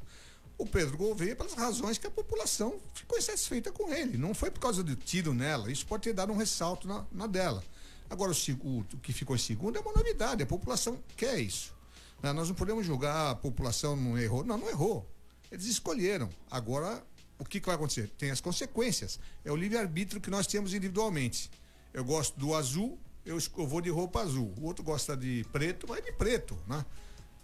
[0.56, 4.16] O Pedro Gouveia pelas razões que a população ficou insatisfeita com ele.
[4.16, 5.72] Não foi por causa do tiro nela.
[5.72, 7.64] Isso pode ter dado um ressalto na, na dela.
[8.08, 8.34] Agora o,
[8.66, 10.40] o- o que ficou em segundo é uma novidade.
[10.42, 11.74] A população quer isso.
[12.22, 12.32] Né?
[12.32, 14.44] Nós não podemos julgar "Ah, a população não errou.
[14.44, 15.04] Não, não errou.
[15.50, 16.28] Eles escolheram.
[16.48, 17.02] Agora
[17.40, 18.08] o que, que vai acontecer?
[18.16, 19.18] Tem as consequências.
[19.44, 21.50] É o livre-arbítrio que nós temos individualmente.
[21.92, 24.54] Eu gosto do azul, eu, eu vou de roupa azul.
[24.58, 26.84] O outro gosta de preto, vai de preto, né?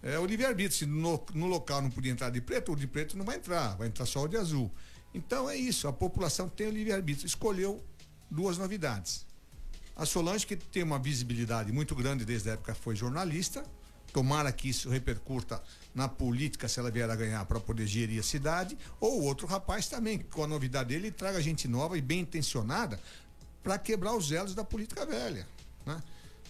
[0.02, 0.78] É o livre-arbítrio.
[0.78, 3.76] Se no, no local não podia entrar de preto, o de preto não vai entrar,
[3.76, 4.70] vai entrar só o de azul.
[5.12, 7.26] Então é isso, a população tem o livre-arbítrio.
[7.26, 7.84] Escolheu
[8.30, 9.26] duas novidades.
[9.94, 13.64] A Solange, que tem uma visibilidade muito grande desde a época foi jornalista,
[14.12, 15.62] tomara que isso repercuta
[15.94, 19.88] na política se ela vier a ganhar para poder gerir a cidade, ou outro rapaz
[19.88, 22.98] também, que com a novidade dele, ele traga gente nova e bem intencionada
[23.62, 25.46] para quebrar os elos da política velha.
[25.84, 26.02] Né?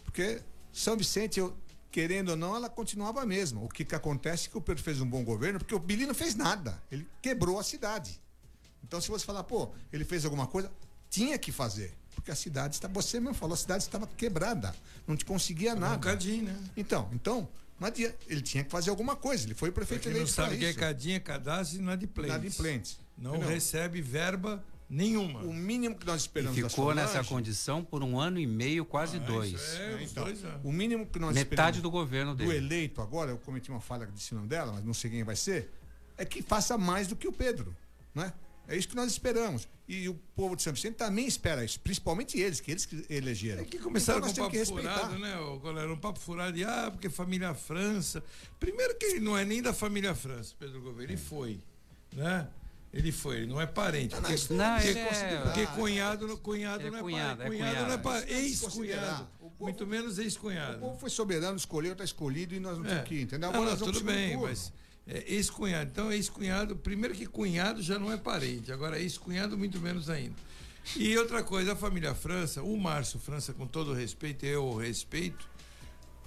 [0.05, 0.41] Porque
[0.73, 1.57] São Vicente, eu,
[1.91, 3.61] querendo ou não, ela continuava a mesma.
[3.63, 6.07] O que, que acontece é que o Pedro fez um bom governo, porque o Billy
[6.07, 6.81] não fez nada.
[6.91, 8.21] Ele quebrou a cidade.
[8.83, 10.71] Então, se você falar, pô, ele fez alguma coisa,
[11.09, 11.95] tinha que fazer.
[12.15, 14.75] Porque a cidade está, você mesmo falou, a cidade estava quebrada.
[15.07, 15.97] Não te conseguia nada.
[15.97, 16.59] um cadinho, né?
[16.77, 18.17] Então, então, não adianta.
[18.29, 19.45] Ele tinha que fazer alguma coisa.
[19.45, 22.35] Ele foi prefeito Pra quem não eleito sabe o que é cadinha, cadastro e inadimplentes.
[22.35, 22.99] Inadimplentes.
[23.17, 23.49] Não Entendeu?
[23.51, 25.41] recebe verba nenhuma.
[25.41, 28.85] O mínimo que nós E esperamos da ficou nessa condição por um ano e meio,
[28.85, 29.75] quase dois.
[29.75, 30.27] É, então,
[30.63, 32.57] o mínimo que nós Metade esperamos do governo do dele.
[32.57, 35.71] eleito agora, eu cometi uma falha de cima dela, mas não sei quem vai ser,
[36.17, 37.75] é que faça mais do que o Pedro,
[38.15, 38.33] né?
[38.67, 39.69] É isso que nós esperamos.
[39.87, 43.61] E o povo de São Vicente também espera isso, principalmente eles, que eles que elegeram.
[43.61, 45.09] É que começaram então, nós com um temos papo que respeitar.
[45.11, 45.93] furado, né, galera?
[45.93, 48.25] Um papo furado de, ah, porque família França.
[48.59, 51.05] Primeiro que ele não é nem da família França, Pedro Gouveia.
[51.07, 51.61] Ele foi,
[52.15, 52.49] né?
[52.97, 54.15] Ele foi, ele não é parente.
[54.15, 57.47] Porque, Não, porque, é- porque cunhado, não- cunhado É não é cunhado, pai.
[57.47, 58.03] é Cunhado não é cunhado.
[58.03, 58.21] pai.
[58.23, 59.29] Tem que Ex-cunhado.
[59.61, 60.79] Muito menos O ex-cunhado.
[60.79, 62.89] povo foi soberano, escolheu, está escolhido e nós não É.
[62.91, 63.51] temos que, entendeu?
[63.51, 64.73] Não, Agora não, vamos tudo bem, mas
[65.09, 65.91] é, ex-cunhado.
[65.91, 70.37] Então, ex-cunhado, primeiro que cunhado já não é parente, agora ex-cunhado muito menos ainda.
[70.97, 74.77] E outra coisa, a família França, o Márcio França, com todo o respeito, eu o
[74.79, 75.49] respeito,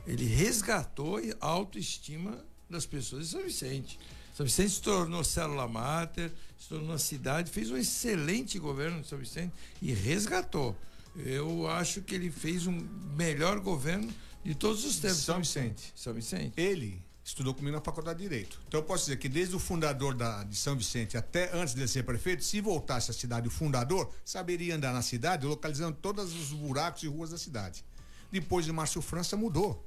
[0.06, 4.00] ele resgatou a autoestima das pessoas de São Vicente.
[4.34, 9.08] São Vicente se tornou célula máter, se tornou uma cidade, fez um excelente governo de
[9.08, 10.76] São Vicente e resgatou.
[11.16, 15.18] Eu acho que ele fez um melhor governo de todos os tempos.
[15.18, 15.92] São Vicente.
[15.96, 16.54] São Vicente.
[16.56, 18.60] Ele estudou comigo na faculdade de Direito.
[18.68, 21.82] Então eu posso dizer que desde o fundador da, de São Vicente até antes de
[21.82, 26.34] ele ser prefeito, se voltasse à cidade o fundador, saberia andar na cidade, localizando todos
[26.34, 27.84] os buracos e ruas da cidade.
[28.32, 29.86] Depois de Márcio França mudou.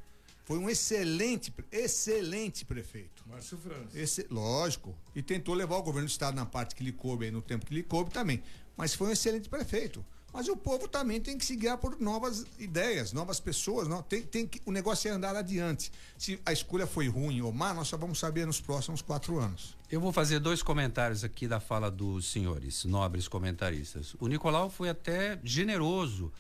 [0.51, 3.23] Foi um excelente, excelente prefeito.
[3.29, 3.97] Márcio França.
[3.97, 4.99] Esse, lógico.
[5.15, 7.65] E tentou levar o governo do estado na parte que lhe coube, aí, no tempo
[7.65, 8.43] que lhe coube também.
[8.77, 10.05] Mas foi um excelente prefeito.
[10.33, 13.87] Mas o povo também tem que se guiar por novas ideias, novas pessoas.
[13.87, 15.93] Não, tem, tem que, o negócio é andar adiante.
[16.19, 19.77] Se a escolha foi ruim ou má, nós só vamos saber nos próximos quatro anos.
[19.89, 24.17] Eu vou fazer dois comentários aqui da fala dos senhores, nobres comentaristas.
[24.19, 26.33] O Nicolau foi até generoso,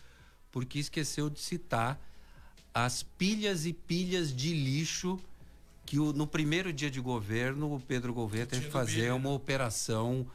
[0.50, 2.09] porque esqueceu de citar
[2.74, 5.18] as pilhas e pilhas de lixo
[5.84, 9.30] que o- no primeiro dia de governo o Pedro Gouveia teve que fazer Billy, uma
[9.30, 10.26] operação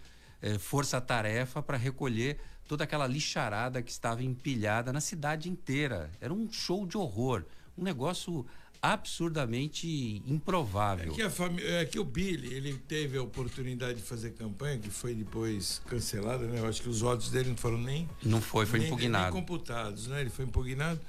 [0.42, 6.12] eh, força-tarefa para recolher toda aquela lixarada que estava empilhada na cidade inteira.
[6.20, 7.44] Era um show de horror,
[7.78, 8.46] um negócio
[8.82, 11.12] absurdamente improvável.
[11.14, 11.22] É que,
[11.64, 16.46] é que o Billy, ele teve a oportunidade de fazer campanha, que foi depois cancelada,
[16.48, 16.60] né?
[16.60, 18.08] Eu acho que os votos dele não foram nem.
[18.24, 19.34] Não foi, foi nem- impugnado.
[19.34, 20.22] Nem computados, né?
[20.22, 21.00] Ele foi impugnado.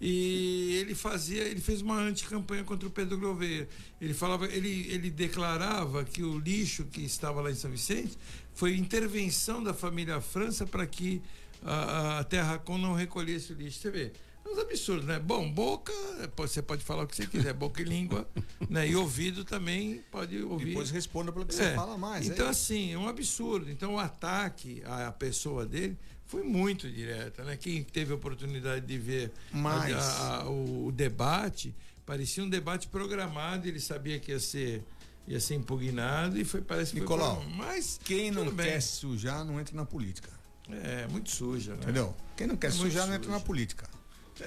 [0.00, 3.68] E ele fazia, ele fez uma anticampanha contra o Pedro Gouveia.
[4.00, 8.16] Ele falava, ele, ele declarava que o lixo que estava lá em São Vicente
[8.54, 11.20] foi intervenção da família França para que
[11.62, 13.80] a, a Terra Com não recolhesse o lixo.
[13.80, 14.12] Você vê,
[14.52, 15.18] uns absurdos, né?
[15.18, 15.92] Bom, boca,
[16.36, 18.28] você pode falar o que você quiser, boca e língua,
[18.68, 18.88] né?
[18.88, 20.66] E ouvido também pode ouvir.
[20.66, 22.62] Depois responda pelo que você fala mais, é Então, isso.
[22.62, 23.70] assim, é um absurdo.
[23.70, 27.56] Então, o ataque à pessoa dele foi muito direta, né?
[27.56, 31.74] Quem teve a oportunidade de ver Mas- a- a- o, o debate,
[32.06, 34.82] parecia um debate programado, ele sabia que ia ser
[35.28, 38.66] ia ser impugnado e foi parece que Nicolau, foi mas quem não bem.
[38.66, 40.28] quer sujar não entra na política.
[40.68, 41.78] É, muito suja, né?
[41.82, 42.16] Entendeu?
[42.36, 43.46] Quem não quer É sujar não entra na suja.
[43.46, 43.89] política.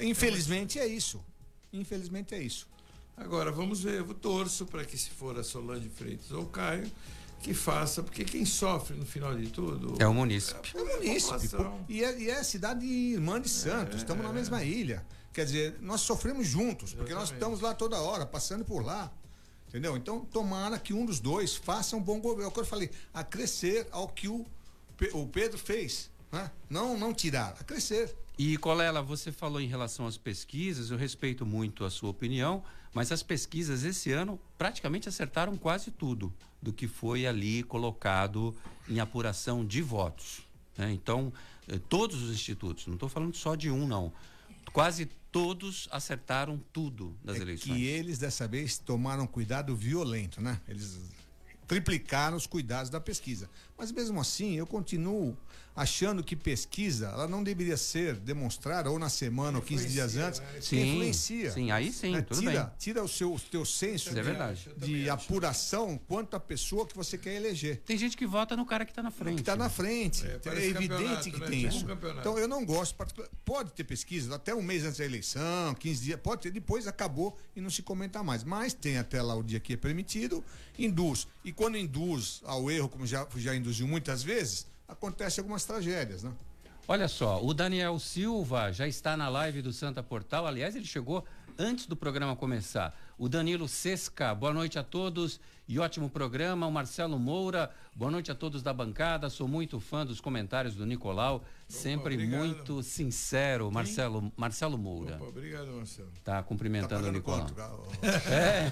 [0.02, 1.24] Infelizmente é isso.
[1.72, 2.68] Infelizmente é isso.
[3.16, 6.92] Agora, vamos ver, eu torço para que se for a Solange Freitas ou Caio,
[7.42, 10.72] que faça, porque quem sofre no final de tudo É o munícipe.
[10.76, 11.56] É o munícipe.
[11.90, 15.06] E é, e é a cidade irmã de Santos, estamos na mesma ilha.
[15.34, 17.34] Quer dizer, nós sofremos juntos, porque nós Exatamente.
[17.34, 19.12] estamos lá toda hora, passando por lá.
[19.68, 19.98] Entendeu?
[19.98, 22.44] Então, tomara que um dos dois faça um bom governo.
[22.44, 24.46] É o que eu falei, a crescer ao que o,
[25.14, 26.12] o Pedro fez.
[26.34, 26.50] Né?
[26.68, 28.14] Não, não tirar, a crescer.
[28.40, 33.12] E Colela, você falou em relação às pesquisas, eu respeito muito a sua opinião, mas
[33.12, 38.56] as pesquisas esse ano praticamente acertaram quase tudo do que foi ali colocado
[38.90, 40.42] em apuração de votos.
[40.76, 40.92] né?
[40.92, 41.32] Então,
[41.68, 44.12] eh, todos os institutos, não estou falando só de um, não.
[44.72, 47.72] Quase todos acertaram tudo das eleições.
[47.72, 50.60] É Que eles dessa vez tomaram cuidado violento, né?
[50.68, 51.00] Eles
[51.68, 53.48] triplicaram os cuidados da pesquisa.
[53.78, 55.38] Mas mesmo assim, eu continuo
[55.76, 60.40] achando que pesquisa, ela não deveria ser demonstrada ou na semana ou 15 dias antes,
[60.40, 61.52] que Sim, influencia.
[61.52, 62.22] sim, aí sim, né?
[62.22, 62.72] tudo tira, bem.
[62.78, 64.70] Tira o seu o teu senso é de, verdade.
[64.78, 67.82] de apuração quanto à pessoa que você quer eleger.
[67.86, 69.36] Tem gente que vota no cara que está na frente.
[69.36, 70.26] Que está na frente.
[70.26, 71.48] É, parece evidente que né?
[71.48, 71.86] tem Tipo isso.
[72.20, 72.96] Então eu não gosto.
[73.44, 77.38] Pode ter pesquisa até um mês antes da eleição, 15 dias, pode ter, depois acabou
[77.56, 78.44] e não se comenta mais.
[78.44, 80.44] Mas tem até lá o dia que é permitido,
[80.78, 81.28] induz.
[81.44, 86.32] E quando induz ao erro, como já, já induziu muitas vezes, acontece algumas tragédias, né?
[86.88, 90.46] Olha só, o Daniel Silva já está na live do Santa Portal.
[90.46, 91.26] Aliás, ele chegou
[91.58, 92.94] antes do programa começar.
[93.24, 96.68] O Danilo Sesca, boa noite a todos e ótimo programa.
[96.68, 99.30] O Marcelo Moura, boa noite a todos da bancada.
[99.30, 102.38] Sou muito fã dos comentários do Nicolau, sempre obrigado.
[102.46, 103.72] muito sincero.
[103.72, 105.16] Marcelo, Marcelo Moura.
[105.16, 106.12] Opa, obrigado, Marcelo.
[106.22, 107.48] Tá cumprimentando Tá o Nicolau.
[107.48, 107.56] quanto,
[108.30, 108.70] É.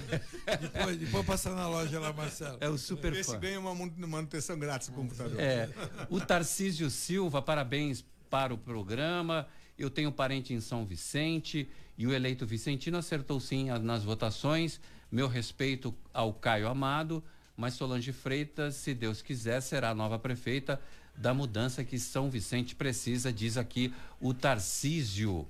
[0.58, 2.58] Depois, depois passar na loja lá, Marcelo.
[2.60, 3.38] É o super Esse fã.
[3.38, 5.40] ganha uma manutenção grátis no computador.
[5.40, 5.70] É.
[6.10, 9.46] O Tarcísio Silva, parabéns para o programa.
[9.78, 14.80] Eu tenho parente em São Vicente e o eleito Vicentino acertou sim nas votações.
[15.10, 17.22] Meu respeito ao Caio Amado,
[17.56, 20.80] mas Solange Freitas, se Deus quiser, será a nova prefeita
[21.16, 25.46] da mudança que São Vicente precisa, diz aqui o Tarcísio.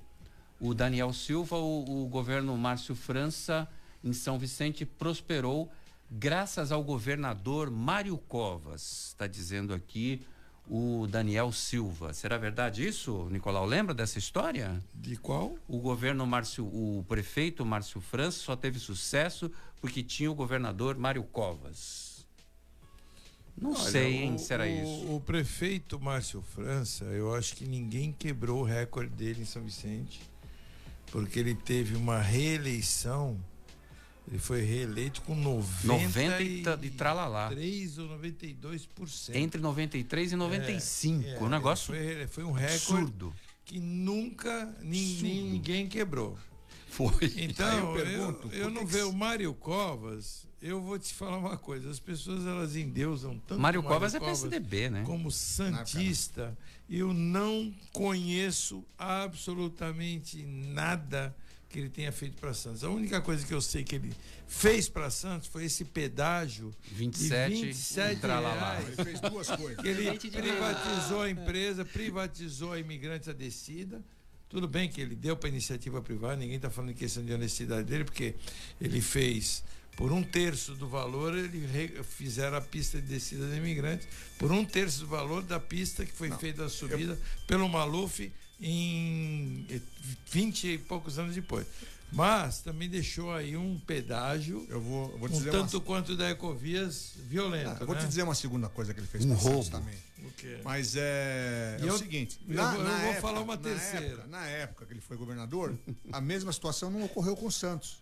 [0.59, 3.67] O Daniel Silva, o, o governo Márcio França
[4.03, 5.71] em São Vicente prosperou
[6.11, 10.21] graças ao governador Mário Covas, está dizendo aqui
[10.69, 12.13] o Daniel Silva.
[12.13, 13.65] Será verdade isso, Nicolau?
[13.65, 14.81] Lembra dessa história?
[14.93, 15.55] De qual?
[15.67, 21.23] O governo Márcio, o prefeito Márcio França só teve sucesso porque tinha o governador Mário
[21.23, 22.25] Covas.
[23.55, 25.15] Não Olha, sei, hein, o- se era o- isso.
[25.15, 30.21] O prefeito Márcio França, eu acho que ninguém quebrou o recorde dele em São Vicente,
[31.11, 33.37] porque ele teve uma reeleição.
[34.27, 37.49] Ele foi reeleito com 90, 90 e e tralalá.
[37.49, 39.35] 3 ou 92%.
[39.35, 43.33] Entre 93 e 95, É, um negócio Foi, foi um recorde absurdo.
[43.65, 46.37] que nunca nin- nin- ninguém quebrou.
[46.87, 47.11] Foi.
[47.37, 51.37] Então, eu eu, pergunto, eu por não vejo o Mário Covas, eu vou te falar
[51.39, 55.03] uma coisa, as pessoas elas endeusam tanto Mário o Covas é PSDB, né?
[55.03, 56.55] como santista,
[56.89, 61.35] eu não conheço absolutamente nada
[61.73, 62.83] que ele tenha feito para Santos.
[62.83, 64.13] A única coisa que eu sei que ele
[64.47, 68.75] fez para Santos foi esse pedágio 27 de 27 tralalá.
[68.75, 68.87] reais.
[68.89, 69.81] Ele fez duas coisas.
[69.81, 74.03] Que ele privatizou a empresa, privatizou a imigrantes a descida.
[74.47, 77.85] Tudo bem que ele deu para iniciativa privada, ninguém está falando em questão de honestidade
[77.85, 78.35] dele, porque
[78.79, 79.63] ele fez
[79.95, 81.67] por um terço do valor, ele
[82.03, 84.07] fizeram a pista de descida de imigrantes,
[84.39, 89.65] por um terço do valor da pista que foi feita a subida pelo Maluf em
[89.69, 89.79] eh,
[90.31, 91.65] 20 e poucos anos depois.
[92.11, 95.83] Mas também deixou aí um pedágio, Eu vou, eu vou te um dizer tanto uma,
[95.83, 97.69] quanto da Ecovias violento.
[97.71, 98.01] Ah, eu vou né?
[98.01, 99.67] te dizer uma segunda coisa que ele fez Um roubo.
[99.69, 99.95] também.
[100.23, 100.59] O quê?
[100.63, 102.39] Mas é, E é eu- o seguinte.
[102.47, 104.05] eu vou- eu vou falar uma na terceira.
[104.05, 105.75] época- na época que ele foi governador,
[106.13, 107.97] a mesma situação não ocorreu com o Santos.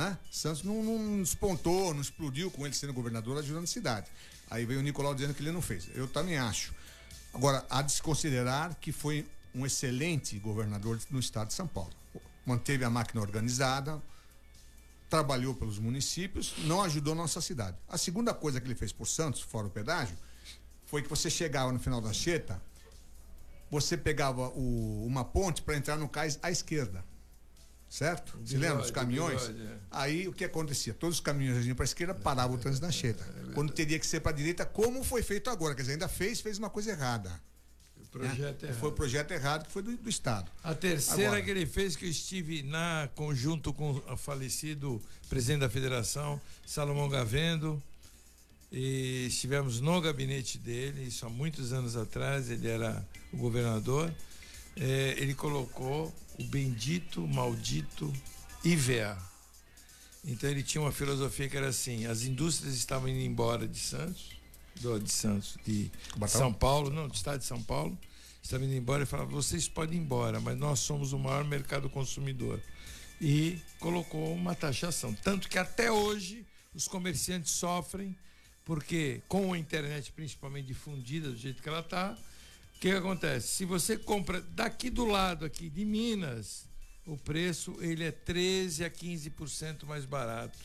[0.00, 0.18] Né?
[0.30, 4.06] Santos não, não despontou, não explodiu com ele sendo governador ajudando a cidade.
[4.50, 5.88] Aí veio o Nicolau dizendo que ele não fez.
[5.94, 6.72] Eu também acho.
[7.34, 11.92] Agora, há de se considerar que foi um excelente governador no estado de São Paulo.
[12.46, 14.00] Manteve a máquina organizada,
[15.08, 17.76] trabalhou pelos municípios, não ajudou nossa cidade.
[17.88, 20.16] A segunda coisa que ele fez por Santos, fora o pedágio,
[20.86, 22.60] foi que você chegava no final da cheta,
[23.70, 27.04] você pegava o- uma ponte para entrar no cais à esquerda.
[27.90, 28.38] Certo?
[28.38, 29.48] Se bigode, lembra dos caminhões?
[29.48, 29.76] bigode, é.
[29.90, 30.94] Aí o que acontecia?
[30.94, 33.26] Todos os caminhões iam para a esquerda, paravam o trânsito na cheta.
[33.52, 35.74] Quando teria que ser para a direita, como foi feito agora?
[35.74, 37.30] Quer dizer, ainda fez, fez uma coisa errada.
[38.68, 38.72] né?
[38.78, 40.50] Foi o projeto errado que foi do, do Estado.
[40.62, 45.60] A terceira Agora, que ele fez, que eu estive na, conjunto com o falecido presidente
[45.60, 47.82] da federação, Salomão Gavendo,
[48.70, 54.12] e estivemos no gabinete dele, isso há muitos anos atrás, ele era o governador,
[54.76, 58.12] eh, ele colocou o bendito, maldito
[58.64, 59.16] IVA.
[60.24, 64.30] Então ele tinha uma filosofia que era assim, as indústrias estavam indo embora de Santos,
[64.80, 65.90] do, de Santos, de?
[66.28, 67.98] São Paulo, não, do estado de São Paulo,
[68.42, 71.88] estavam indo embora e falava, vocês podem ir embora, mas nós somos o maior mercado
[71.88, 72.60] consumidor.
[73.20, 75.12] E colocou uma taxação.
[75.12, 78.16] Tanto que até hoje os comerciantes sofrem,
[78.64, 82.16] porque com a internet principalmente difundida do jeito que ela está,
[82.80, 83.48] o que, que acontece?
[83.48, 86.66] Se você compra daqui do lado aqui de Minas,
[87.04, 90.58] o preço ele é 13 a 15% mais barato.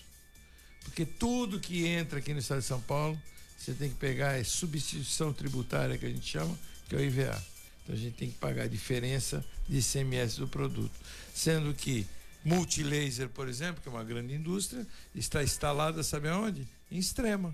[0.85, 3.21] Porque tudo que entra aqui no estado de São Paulo,
[3.57, 7.43] você tem que pegar é substituição tributária que a gente chama, que é o IVA.
[7.83, 10.97] Então a gente tem que pagar a diferença de ICMS do produto.
[11.33, 12.07] Sendo que
[12.45, 16.65] Multilaser, por exemplo, que é uma grande indústria, está instalada, sabe aonde?
[16.89, 17.53] Em Extrema.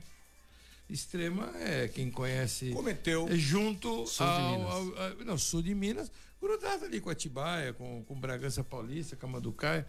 [0.91, 2.71] Extrema é quem conhece.
[2.71, 3.27] Cometeu.
[3.29, 8.03] É junto Sul ao, ao- a- não, sul de Minas, grudado ali com Atibaia, com,
[8.03, 9.87] com Bragança Paulista, Camaducaia,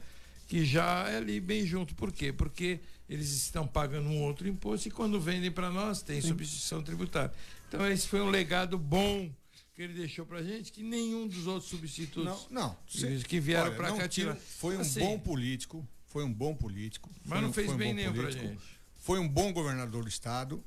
[0.49, 1.95] que já é ali bem junto.
[1.95, 2.33] Por quê?
[2.33, 7.33] Porque eles estão pagando um outro imposto e quando vendem para nós tem substituição tributária.
[7.69, 9.31] Então esse foi um legado bom
[9.75, 12.77] que ele deixou pra gente, que nenhum dos outros substitutos Não, não.
[12.87, 14.37] que- que vieram Olha, para não cá tira-.
[14.37, 15.89] Foi um Assim, bom político.
[16.07, 17.11] Foi um bom político.
[17.25, 18.63] Mas não um- fez um bem bom nenhum pra político, gente.
[19.01, 20.63] Foi um bom governador do estado.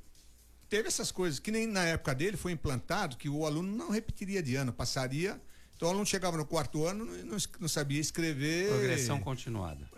[0.70, 4.42] Teve essas coisas que nem na época dele foi implantado que o aluno não repetiria
[4.42, 5.40] de ano, passaria.
[5.76, 8.70] Então o aluno chegava no quarto ano e não, não sabia escrever.
[8.70, 9.90] Progressão continuada.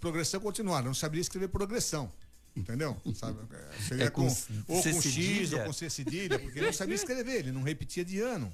[0.00, 2.10] Progressão continuada, não sabia escrever progressão.
[2.56, 2.96] Entendeu?
[3.14, 3.38] Sabe?
[3.52, 4.34] É, Seria É com com,
[4.68, 8.02] ou com X ou com C cedilha, porque ele não sabia escrever, ele não repetia
[8.02, 8.50] de ano.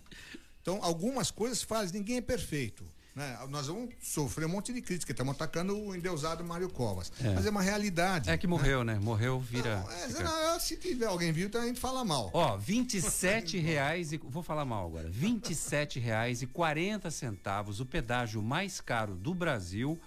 [0.61, 2.85] Então, algumas coisas fazem, ninguém é perfeito.
[3.14, 3.38] Né?
[3.51, 7.12] Nós vamos sofrer um monte de crítica, estamos atacando o endeusado Mário Covas.
[7.22, 7.35] É.
[7.35, 8.31] Mas é uma realidade.
[8.31, 8.98] É que morreu, né?
[8.98, 9.85] Morreu, vira.
[10.03, 12.31] É, fica- não, se tiver alguém viu, então a gente fala mal.
[12.33, 15.11] Ó, 27 reais e vou falar mal agora.
[15.11, 20.01] 27 reais e 40 centavos o pedágio mais caro do Brasil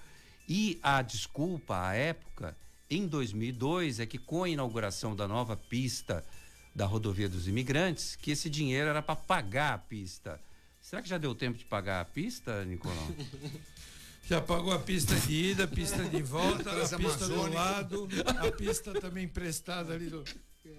[0.49, 2.57] e a desculpa à época
[2.89, 6.25] em 2002 é que com a inauguração da nova pista
[6.73, 10.41] da rodovia dos imigrantes, que esse dinheiro era para pagar a pista.
[10.85, 13.07] Será que já deu tempo de pagar a pista, Nicolau?
[14.27, 18.07] Já pagou a pista de ida, a pista de volta, a pista do lado,
[18.39, 20.23] a pista também emprestada ali do.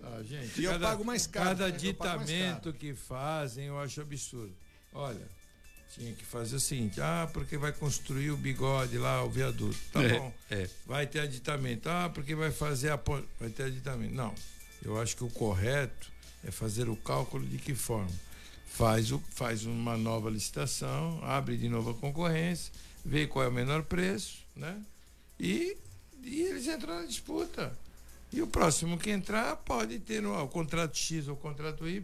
[0.02, 1.70] Ah, gente, E eu pago mais caro, Cada né?
[1.70, 4.52] Mais ditamento que fazem eu acho absurdo.
[4.92, 5.28] Olha,
[5.94, 9.78] tinha que fazer o seguinte: ah, porque vai construir o bigode lá, o viaduto.
[9.92, 10.34] Tá É, bom.
[10.50, 10.68] é.
[10.84, 11.88] Vai ter aditamento.
[11.88, 13.28] Ah, porque vai fazer a ponte.
[13.38, 14.12] Vai ter aditamento.
[14.12, 14.34] Não.
[14.84, 16.10] Eu acho que o correto
[16.42, 18.10] é fazer o cálculo de que forma?
[18.76, 22.70] Faz, o, faz uma nova licitação, abre de novo a concorrência,
[23.02, 24.78] vê qual é o menor preço, né?
[25.40, 25.78] E,
[26.22, 27.72] e eles entram na disputa.
[28.30, 32.02] E o próximo que entrar pode ter o contrato X ou o contrato Y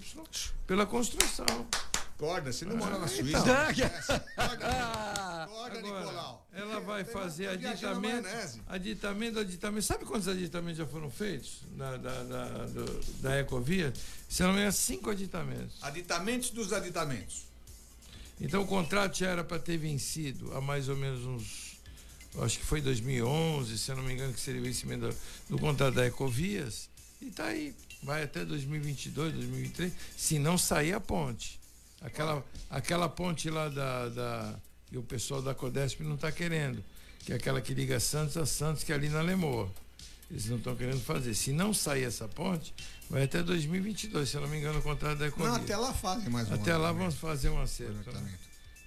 [0.66, 1.44] pela construção.
[2.16, 3.38] Acorda, você não mora na Ah, Suíça.
[3.38, 3.55] então.
[4.37, 6.46] Acorda, acorda, Agora, Nicolau.
[6.53, 8.29] ela vai fazer aditamento,
[8.68, 9.85] aditamento, aditamento.
[9.87, 13.92] Sabe quantos aditamentos já foram feitos da, da, da, do- da Ecovia?
[14.29, 15.77] Se não me engano, cinco aditamentos.
[15.83, 17.42] Aditamentos dos aditamentos.
[18.40, 21.72] Então o contrato já era para ter vencido há mais ou menos uns.
[22.42, 25.16] Acho que foi 2011, se eu não me engano, que seria o vencimento do,
[25.51, 26.88] do contrato da Ecovias.
[27.20, 27.75] E tá aí.
[28.03, 31.61] Vai até 2022, 2023, se não sair a ponte.
[32.03, 34.55] Aquela, aquela ponte lá da, da.
[34.88, 36.83] que o pessoal da Codesp não está querendo.
[37.21, 39.71] Que é aquela que liga Santos a Santos, que é ali na Lemoa.
[40.31, 41.35] Eles não estão querendo fazer.
[41.35, 42.75] Se não sair essa ponte,
[43.09, 45.49] vai até 2022, se eu não me engano, o contrato da Ecovia.
[45.49, 48.11] Não, até lá fazem mais um Até lá vamos fazer um acerto.
[48.11, 48.38] né?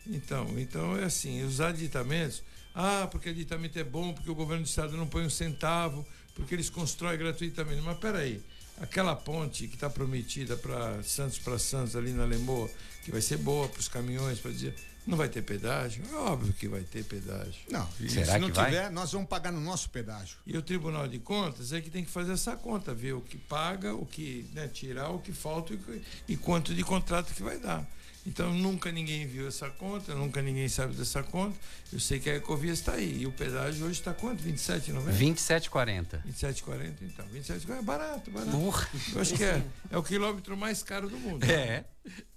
[0.08, 2.44] Então, então é assim, os aditamentos,
[2.74, 6.54] ah, porque aditamento é bom, porque o governo do estado não põe um centavo, porque
[6.54, 7.82] eles constroem gratuitamente.
[7.82, 8.42] Mas peraí,
[8.82, 12.70] aquela ponte que está prometida para Santos para Santos ali na Lemoa,
[13.06, 14.74] que vai ser boa para os caminhões, para dizer,
[15.06, 16.04] não vai ter pedágio?
[16.12, 17.62] É óbvio que vai ter pedágio.
[17.70, 18.66] Não, e Será se não que vai?
[18.66, 20.38] tiver, nós vamos pagar no nosso pedágio.
[20.46, 23.38] E o Tribunal de Contas é que tem que fazer essa conta, ver o que
[23.38, 27.60] paga, o que né, tirar, o que falta e, e quanto de contrato que vai
[27.60, 27.88] dar.
[28.26, 31.56] Então nunca ninguém viu essa conta, nunca ninguém sabe dessa conta.
[31.94, 33.22] Eu sei que a Ecovia está aí.
[33.22, 34.44] E o pedágio hoje está quanto?
[34.44, 35.12] 27,90?
[35.12, 36.24] 27,40.
[36.26, 37.26] 27,40 então.
[37.28, 38.58] 27,40 é barato, barato.
[38.58, 38.90] Porra.
[39.14, 41.44] Eu acho que é, é o quilômetro mais caro do mundo.
[41.44, 41.86] É.
[42.04, 42.35] Não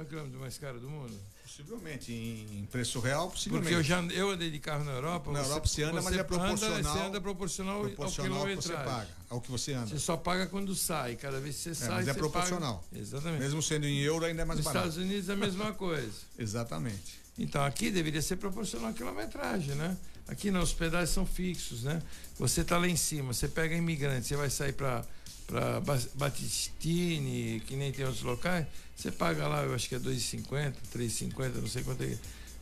[0.00, 1.14] é o quilômetro mais caro do mundo?
[1.42, 3.72] Possivelmente, em, preço real, possivelmente.
[3.72, 5.32] Porque eu já eu andei de carro na Europa.
[5.32, 6.82] Na Europa você anda, mas é proporcional.
[6.82, 9.86] Você anda proporcional, proporcional ao ao que você paga, ao que você anda.
[9.86, 11.16] Você só paga quando sai.
[11.16, 12.84] Cada vez que você É, sai, mas é você proporcional.
[12.90, 13.02] paga.
[13.02, 13.40] Exatamente.
[13.40, 14.88] Mesmo sendo em euro, ainda é mais Nos barato.
[14.88, 16.12] Estados Unidos é a mesma coisa.
[16.38, 17.18] Exatamente.
[17.38, 19.96] Então aqui deveria ser proporcional à quilometragem, né?
[20.28, 22.02] Aqui não, os pedais são fixos, né?
[22.38, 25.02] Você tá lá em cima, você pega imigrante, você vai sair para
[25.48, 25.80] para
[26.14, 31.54] Batistini, que nem tem outros locais, você paga lá, eu acho que é 2,50, 3,50,
[31.54, 32.18] não sei quanto é.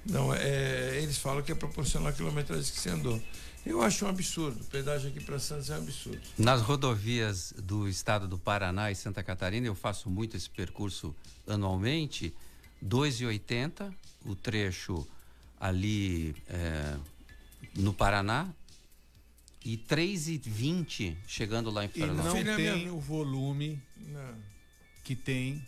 [0.07, 3.21] Não, é, eles falam que é proporcional à quilometragem que você andou.
[3.67, 4.61] Eu acho um absurdo.
[4.61, 6.21] O pedágio aqui para Santos é um absurdo.
[6.39, 11.13] Nas rodovias do estado do Paraná e Santa Catarina, eu faço muito esse percurso
[11.49, 12.33] anualmente.
[12.85, 13.93] 2,80
[14.25, 15.05] o trecho
[15.59, 16.97] ali é,
[17.75, 18.49] no Paraná
[19.67, 22.57] e 3,20 chegando lá em E não Florianópolis.
[22.57, 24.35] tem o volume Não.
[25.03, 25.61] que tem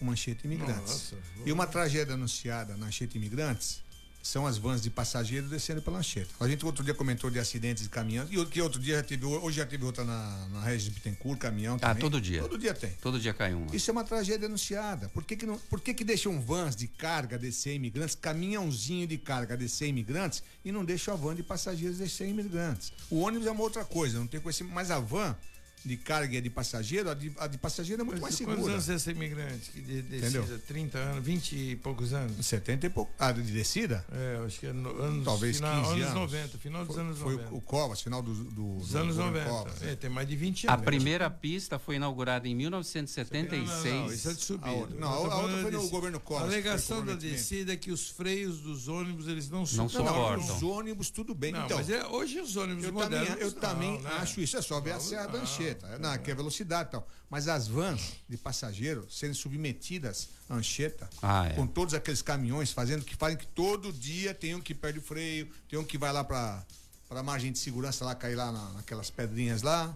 [0.00, 0.80] o Manchete Imigrantes.
[1.12, 3.82] Nossa, e uma tragédia anunciada na Manchete Imigrantes
[4.22, 6.30] são as vans de passageiros descendo pela Anchieta.
[6.40, 9.02] A gente outro dia comentou de acidentes de caminhão, e outro- que outro dia já
[9.02, 12.00] teve, hoje já teve outra na, na Regis Bittencourt, caminhão Ah, também.
[12.00, 12.42] todo dia.
[12.42, 12.90] Todo dia tem.
[13.00, 13.66] Todo dia cai um.
[13.72, 15.08] Isso é uma tragédia anunciada.
[15.08, 19.16] Por que, que, não, por que, que deixam vans de carga descer imigrantes, caminhãozinho de
[19.18, 22.92] carga descer imigrantes e não deixam a van de passageiros descer imigrantes?
[23.10, 25.34] O ônibus é uma outra coisa, não tem conhecimento, mas a van
[25.82, 28.54] de carga e de passageiro, a de, a de passageiro é muito mais Mas quantos
[28.56, 28.74] segura.
[28.74, 30.42] anos é esse imigrante que de, Entendeu?
[30.42, 30.58] decida?
[30.66, 32.44] 30 anos, 20 e poucos anos?
[32.46, 33.10] 70 e pouco.
[33.18, 34.04] Ah, de descida?
[34.12, 36.14] É, acho que é no, anos, Talvez final, 15 anos anos.
[36.32, 37.54] 90, final dos Foi- anos foi 90.
[37.54, 39.50] o Covas, final do, do, Dos do anos governo 90.
[39.50, 40.84] Covas, é, tem mais de 20 A anos.
[40.84, 43.68] primeira pista foi inaugurada em 1976.
[43.84, 44.68] Não, não, não, isso é de subida.
[44.68, 45.90] A outra- não, tô a outra foi no descida.
[45.90, 49.66] governo Covas, A alegação da descida é que os freios dos ônibus eles não, Não
[49.66, 50.06] suportam.
[50.06, 50.56] suportam.
[50.56, 51.52] Os ônibus, tudo bem.
[51.52, 53.28] Não, então, mas é, hoje os ônibus eu modernos.
[53.28, 54.10] também, eu não, também né?
[54.20, 54.56] acho isso.
[54.56, 55.98] É só ver a Não, Serra da não, Anchieta.
[55.98, 57.08] Não, que é velocidade e tal.
[57.28, 61.50] Mas as vans de passageiro serem submetidas à Anchieta, Ah, é.
[61.54, 65.02] com todos aqueles caminhões fazendo que fazem que todo dia tem um que perde o
[65.02, 66.64] freio, tem um que vai lá para
[67.10, 69.94] a margem de segurança lá, cair lá na- naquelas pedrinhas lá.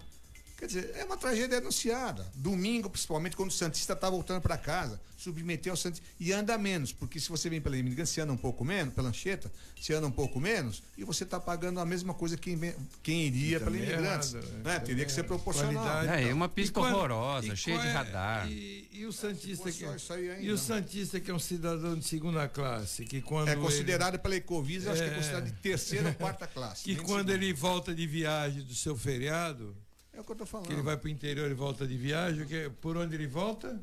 [0.57, 2.25] Quer dizer, é uma tragédia anunciada.
[2.33, 6.07] Domingo, principalmente, quando o Santista está voltando para casa, submeter ao Santista.
[6.17, 9.09] E anda menos, porque se você vem pela imigrante, você anda um pouco menos, pela
[9.09, 12.57] Anchieta, você anda um pouco menos, e você está pagando a mesma coisa que
[13.03, 14.35] quem, iria pela é imigrante.
[14.37, 14.63] errado, é.
[14.69, 14.79] né?
[14.79, 15.73] Teria que ser proporcional.
[15.73, 16.23] Qualidade.
[16.23, 18.49] É, e uma pista E quando- horrorosa, e cheia de é- radar.
[18.49, 20.57] E, e o Santista que Só isso aí ainda, e o né?
[20.57, 24.93] Santista que é um cidadão de segunda classe, que quando É ele- considerado pela Ecovisa,
[24.93, 25.15] acho que é É.
[25.15, 26.83] considerado de terceira ou quarta classe.
[26.83, 27.33] que de quando segunda.
[27.33, 29.75] ele volta de viagem do seu feriado,
[30.15, 30.67] É o que eu tô falando.
[30.67, 33.79] que ele vai para o interior e volta de viagem, que, por onde ele volta?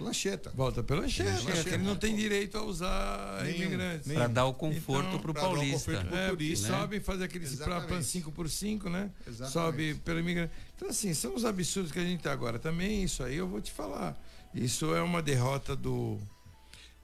[0.00, 0.50] Lancheta.
[0.54, 1.30] Volta pela Anchieta.
[1.42, 1.68] Lancheta.
[1.74, 4.10] Ele não tem direito a usar Nenhum, imigrantes.
[4.12, 5.92] Para dar o conforto Então, para o pra dar o paulista.
[5.92, 6.78] conforto pro É, turista, né?
[6.80, 7.86] sobe, faz aquele Exatamente.
[7.88, 9.10] plan 5x5, né?
[9.26, 9.52] Exatamente.
[9.52, 10.52] Sobe pelo imigrante.
[10.74, 12.58] Então, assim, são os absurdos que a gente tá agora.
[12.58, 14.20] Também isso aí eu vou te falar.
[14.54, 16.18] Isso é uma derrota do,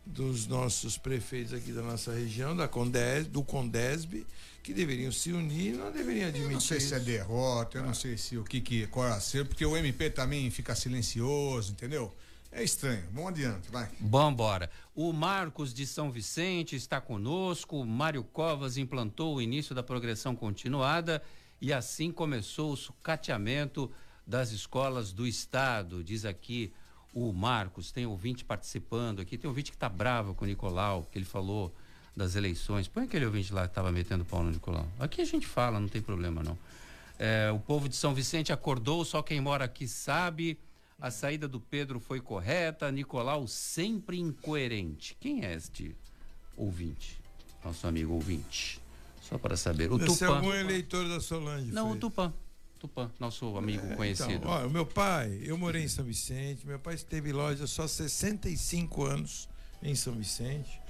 [0.05, 4.27] dos nossos prefeitos aqui da nossa região, da Condes, do Condesb,
[4.69, 6.45] que deveriam se unir não deveriam admitir.
[6.45, 7.07] Eu não sei se é isso.
[7.07, 10.51] derrota, eu não sei se o que, que é a ser, porque o MP também
[10.51, 12.15] fica silencioso, entendeu?
[12.53, 13.03] É estranho.
[13.11, 13.89] Vamos adiante, vai.
[13.99, 14.71] Vambora.
[14.95, 17.81] O Marcos de São Vicente está conosco.
[17.81, 21.23] O Mário Covas implantou o início da progressão continuada
[21.63, 23.91] e assim começou o sucateamento
[24.27, 26.05] das escolas do estado.
[26.05, 26.75] Diz aqui
[27.15, 27.91] o Marcos.
[27.91, 29.39] Tem ouvinte participando aqui.
[29.39, 31.75] Tem ouvinte que está bravo com o Nicolau, que ele falou
[32.19, 32.87] das eleições.
[32.89, 34.87] Põe aquele ouvinte lá que estava metendo pau no Nicolau.
[34.99, 36.59] Aqui a gente fala, não tem problema não.
[37.19, 40.59] É, o povo de São Vicente acordou, só quem mora aqui sabe.
[41.01, 45.17] A saída do Pedro foi correta, Nicolau sempre incoerente.
[45.21, 45.95] Quem é este
[46.57, 47.19] ouvinte?
[47.65, 48.81] Nosso amigo ouvinte.
[49.23, 49.93] Só para saber.
[49.93, 50.37] O Deve ser Tupã.
[50.37, 51.71] algum eleitor da Solange.
[51.71, 52.01] Não, o Freitas.
[52.01, 52.33] Tupã.
[52.81, 54.33] Tupã, nosso amigo É, conhecido.
[54.33, 57.89] Então, ó, o meu pai, eu morei em São Vicente, meu pai teve loja só
[57.89, 59.49] 65 anos
[59.83, 60.81] em São Vicente.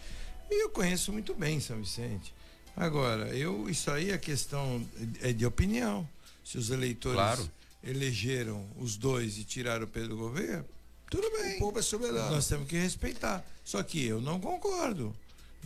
[0.51, 2.33] E eu conheço muito bem São Vicente.
[2.77, 4.87] Agora, eu isso aí é questão
[5.21, 6.09] é de opinião.
[6.45, 7.51] Se os eleitores Claro.
[7.85, 10.65] elegeram os dois e tiraram o Pedro Gouveia,
[11.11, 11.57] tudo bem.
[11.57, 12.31] O povo é soberano.
[12.31, 13.45] Nós temos que respeitar.
[13.65, 15.15] Só que eu não concordo.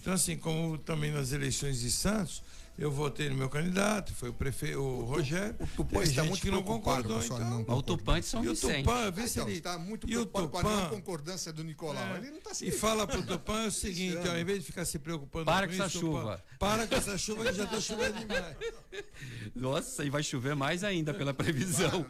[0.01, 2.43] Então, assim, como também nas eleições de Santos,
[2.79, 5.55] Eu votei no meu candidato, foi o prefeito, o Rogério.
[5.61, 7.39] O, Tupã está muito que não concordou, então.
[7.39, 8.85] não Mas o Tupã de São E o Vicente.
[8.85, 9.59] Tupã, vê se Então, ele...
[9.59, 12.03] está muito e o preocupado com a não concordância do Nicolau.
[12.03, 12.16] É.
[12.16, 14.85] Ele não está se E fala pro Tupã o seguinte, ó, em vez de ficar
[14.85, 16.45] se preocupando Para com com essa isso, Tupã, chuva.
[16.59, 18.57] Para com essa chuva que já tá chovendo demais.
[19.55, 22.07] Nossa, e vai chover mais ainda pela previsão.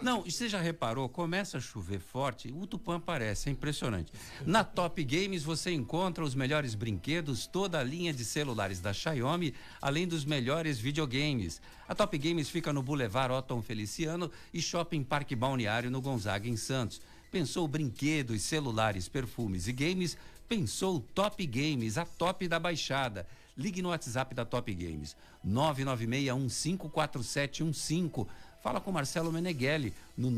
[0.00, 1.08] Não, e você já reparou?
[1.08, 4.12] Começa a chover forte, o Tupã aparece, é impressionante.
[4.44, 9.54] Na Top Games você encontra os melhores brinquedos, toda a linha de celulares da Xiaomi,
[9.80, 11.60] além dos melhores videogames.
[11.88, 16.56] A Top Games fica no Boulevard Otton Feliciano e Shopping Parque Balneário no Gonzaga, em
[16.56, 17.00] Santos.
[17.30, 20.16] Pensou brinquedos, celulares, perfumes e games?
[20.48, 23.26] Pensou Top Games, a top da baixada.
[23.56, 28.26] Ligue no WhatsApp da Top Games, 996154715.
[28.62, 30.30] Fala com Marcelo Meneghelli no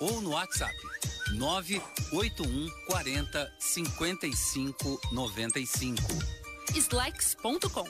[0.00, 0.74] ou no WhatsApp
[1.34, 6.02] 981 40 55 95.
[6.74, 7.84] Slex.com.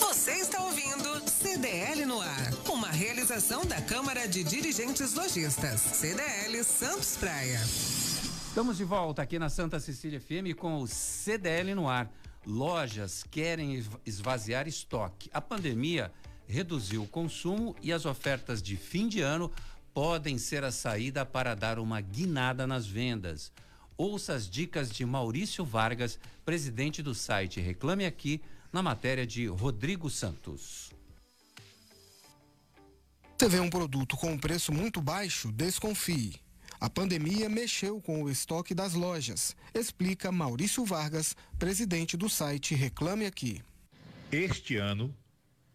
[0.00, 2.52] Você está ouvindo CDL no ar.
[2.70, 5.80] Uma realização da Câmara de Dirigentes Lojistas.
[5.80, 7.60] CDL Santos Praia.
[8.48, 12.10] Estamos de volta aqui na Santa Cecília FM com o CDL no ar.
[12.46, 15.30] Lojas querem esva- esvaziar estoque.
[15.32, 16.12] A pandemia
[16.46, 19.50] reduziu o consumo e as ofertas de fim de ano
[19.94, 23.52] podem ser a saída para dar uma guinada nas vendas.
[23.96, 28.40] Ouça as dicas de Maurício Vargas, presidente do site Reclame Aqui,
[28.72, 30.90] na matéria de Rodrigo Santos.
[33.38, 36.40] Você vê um produto com um preço muito baixo, desconfie.
[36.80, 43.26] A pandemia mexeu com o estoque das lojas, explica Maurício Vargas, presidente do site Reclame
[43.26, 43.62] Aqui.
[44.32, 45.14] Este ano,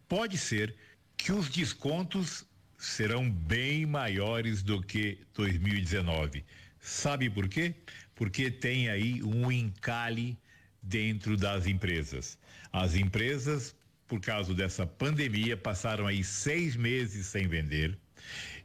[0.08, 0.76] pode ser
[1.18, 2.46] que os descontos
[2.78, 6.46] serão bem maiores do que 2019.
[6.80, 7.74] Sabe por quê?
[8.16, 10.38] Porque tem aí um encalhe
[10.82, 12.38] dentro das empresas.
[12.72, 13.76] As empresas,
[14.08, 17.98] por causa dessa pandemia, passaram aí seis meses sem vender.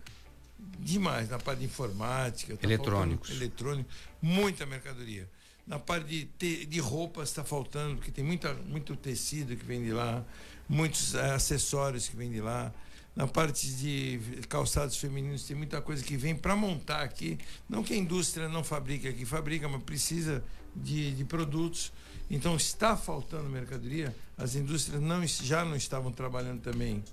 [0.79, 3.29] demais na parte de informática, tá Eletrônicos.
[3.31, 3.89] eletrônico,
[4.21, 5.27] muita mercadoria.
[5.65, 9.81] Na parte de, te- de roupas está faltando, porque tem muita, muito tecido que vem
[9.83, 10.23] de lá,
[10.67, 12.73] muitos acessórios que vêm de lá.
[13.15, 17.37] Na parte de calçados femininos tem muita coisa que vem para montar aqui.
[17.69, 20.43] Não que a indústria não fabrique aqui, fabrica, mas precisa
[20.75, 21.91] de, de produtos.
[22.29, 24.15] Então está faltando mercadoria.
[24.37, 27.03] As indústrias não, já não estavam trabalhando também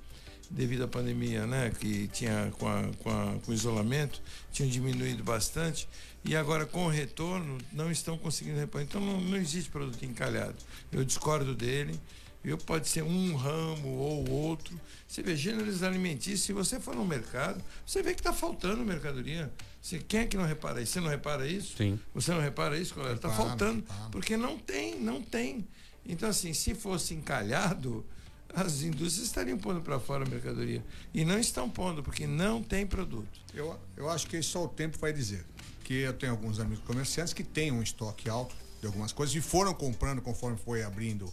[0.50, 5.22] devido à pandemia, né, que tinha com, a, com, a- com o isolamento, tinham diminuído
[5.22, 5.86] bastante
[6.24, 8.80] e agora com o retorno não estão conseguindo repor.
[8.80, 10.56] Então não, não existe produto encalhado.
[10.92, 12.00] Eu discordo dele.
[12.44, 14.78] Eu pode ser um ramo ou outro.
[15.06, 19.52] Você vê gêneros alimentícios, se você for no mercado, você vê que está faltando mercadoria.
[19.82, 20.92] Você, quem é que não repara isso?
[20.92, 21.76] Você não repara isso?
[21.76, 21.98] Sim.
[22.14, 23.16] Você não repara isso, galera?
[23.16, 23.80] Está faltando.
[23.80, 24.10] reparo.
[24.10, 25.66] Porque não tem, não tem.
[26.06, 28.04] Então, assim, se fosse encalhado,
[28.54, 30.84] as indústrias estariam pondo para fora a mercadoria.
[31.12, 33.40] E não estão pondo, porque não tem produto.
[33.52, 35.44] Eu, eu acho que só o tempo vai dizer.
[35.84, 39.40] Que eu tenho alguns amigos comerciantes que têm um estoque alto de algumas coisas e
[39.40, 41.32] foram comprando conforme foi abrindo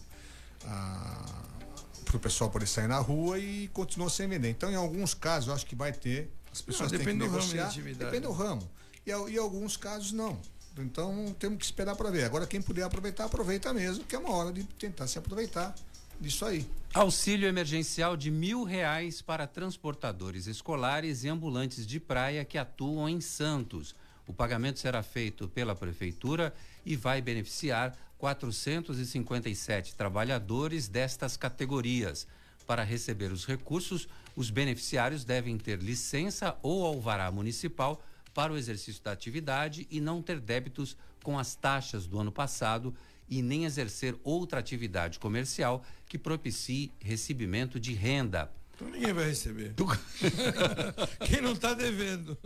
[2.04, 4.50] para o pessoal poder sair na rua e continuou sem vender.
[4.50, 6.30] Então, em alguns casos, eu acho que vai ter.
[6.52, 7.94] As pessoas Não, têm que depende do ramo negociar.
[7.94, 8.70] Depende do ramo.
[9.06, 10.38] E, al- e alguns casos não.
[10.78, 12.24] Então temos que esperar para ver.
[12.24, 15.74] Agora quem puder aproveitar, aproveita mesmo, que é uma hora de tentar se aproveitar
[16.20, 16.66] disso aí.
[16.92, 23.20] Auxílio emergencial de mil reais para transportadores escolares e ambulantes de praia que atuam em
[23.20, 23.94] Santos.
[24.26, 26.52] O pagamento será feito pela prefeitura
[26.84, 32.26] e vai beneficiar 457 trabalhadores destas categorias.
[32.66, 38.02] Para receber os recursos, os beneficiários devem ter licença ou alvará municipal
[38.34, 42.94] para o exercício da atividade e não ter débitos com as taxas do ano passado
[43.28, 48.50] e nem exercer outra atividade comercial que propicie recebimento de renda.
[48.76, 49.74] Então ninguém vai receber.
[51.26, 52.38] Quem não está devendo,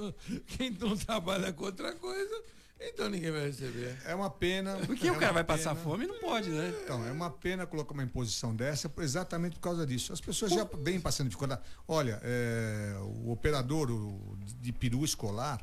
[0.47, 2.43] quem não trabalha com outra coisa,
[2.81, 3.99] então ninguém vai receber.
[4.05, 4.77] É uma pena.
[4.87, 5.85] Porque é o cara vai passar pena.
[5.85, 6.73] fome e não pode, né?
[6.85, 10.13] Então, é uma pena colocar uma imposição dessa exatamente por causa disso.
[10.13, 11.63] As pessoas já vêm passando dificuldade.
[11.89, 15.61] Olha, é, o operador o, de peru escolar,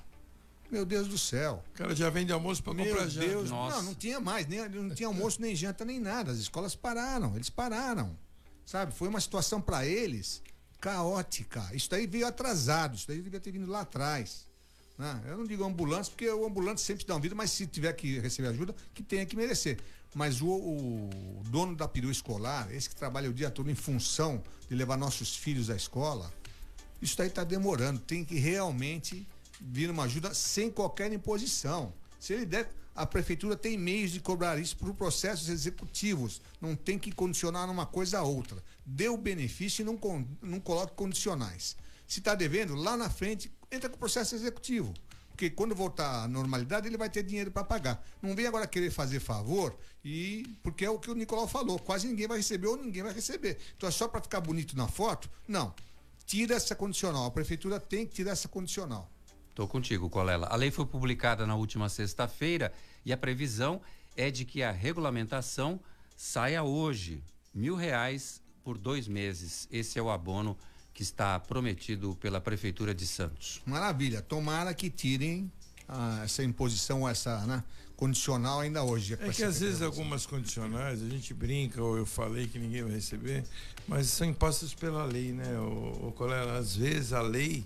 [0.70, 1.64] meu Deus do céu.
[1.74, 3.26] O cara já vende almoço para comprar janta.
[3.26, 3.78] Deus, Nossa.
[3.78, 6.32] não, não tinha mais, nem, não tinha almoço, nem janta, nem nada.
[6.32, 8.18] As escolas pararam, eles pararam.
[8.66, 8.94] Sabe?
[8.94, 10.44] Foi uma situação para eles
[10.80, 11.70] caótica.
[11.74, 14.46] Isso daí veio atrasado, isso daí devia ter vindo lá atrás.
[14.98, 15.22] né?
[15.26, 18.20] Eu não digo ambulante, porque o ambulante sempre dá um vida, mas se tiver que
[18.20, 19.80] receber ajuda, que tenha que merecer.
[20.14, 24.42] Mas o, o dono da peru escolar, esse que trabalha o dia todo em função
[24.70, 26.32] de levar nossos filhos à escola,
[27.02, 28.00] isso daí está demorando.
[28.00, 29.28] Tem que realmente
[29.60, 31.94] vir uma ajuda sem qualquer imposição.
[32.20, 36.42] Se ele der, a prefeitura tem meios de cobrar isso por processos executivos.
[36.60, 38.64] Não tem que condicionar uma coisa a outra.
[38.90, 40.00] Dê o benefício e não,
[40.42, 41.76] não coloque condicionais.
[42.08, 44.94] Se está devendo, lá na frente, entra com o processo executivo.
[45.28, 48.02] Porque quando voltar à normalidade, ele vai ter dinheiro para pagar.
[48.22, 52.08] Não vem agora querer fazer favor e porque é o que o Nicolau falou, quase
[52.08, 53.58] ninguém vai receber ou ninguém vai receber.
[53.76, 55.30] Então é só para ficar bonito na foto?
[55.46, 55.76] Não.
[56.26, 57.26] Tira essa condicional.
[57.26, 59.12] A prefeitura tem que tirar essa condicional.
[59.50, 60.48] Estou contigo, Colela.
[60.48, 62.72] A lei foi publicada na última sexta-feira
[63.06, 63.82] e a previsão
[64.16, 65.80] é de que a regulamentação
[66.16, 67.22] saia hoje.
[67.54, 69.66] Mil reais por dois meses.
[69.72, 70.58] Esse é o abono
[70.94, 73.62] que está prometido pela Prefeitura de Santos.
[73.66, 74.22] Maravilha.
[74.22, 75.50] Tomara que tirem
[75.88, 77.64] ah, essa imposição, essa né,
[77.96, 79.14] condicional ainda hoje.
[79.22, 82.92] É que às vezes algumas condicionais, a gente brinca, ou eu falei que ninguém vai
[82.92, 83.46] receber,
[83.88, 86.58] mas são impostas pela lei, né, o, colega?
[86.58, 87.64] Às vezes a lei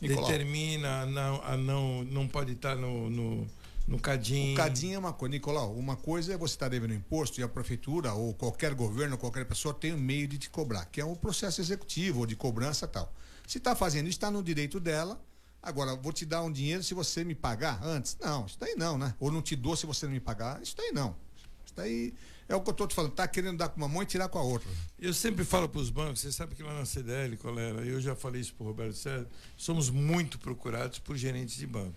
[0.00, 0.24] Nicolau.
[0.24, 3.44] determina a não, a não, não pode estar no, no,
[3.86, 4.54] no cadinho.
[4.54, 7.48] O cadinho é uma coisa, Nicolau, uma coisa é você estar devendo imposto e a
[7.48, 11.14] prefeitura ou qualquer governo, qualquer pessoa tem um meio de te cobrar, que é um
[11.14, 13.12] processo executivo ou de cobrança tal.
[13.46, 15.20] Se está fazendo isso, está no direito dela.
[15.62, 18.16] Agora, vou te dar um dinheiro se você me pagar antes?
[18.20, 19.14] Não, isso daí não, né?
[19.18, 20.62] Ou não te dou se você não me pagar?
[20.62, 21.16] Isso daí não.
[21.64, 22.14] Isso daí
[22.48, 24.28] é o que eu estou te falando, tá querendo dar com uma mão e tirar
[24.28, 24.68] com a outra.
[24.98, 28.14] Eu sempre falo para os bancos, você sabe que lá na CDL, colega, eu já
[28.14, 29.26] falei isso para o Roberto César,
[29.56, 31.94] somos muito procurados por gerentes de banco.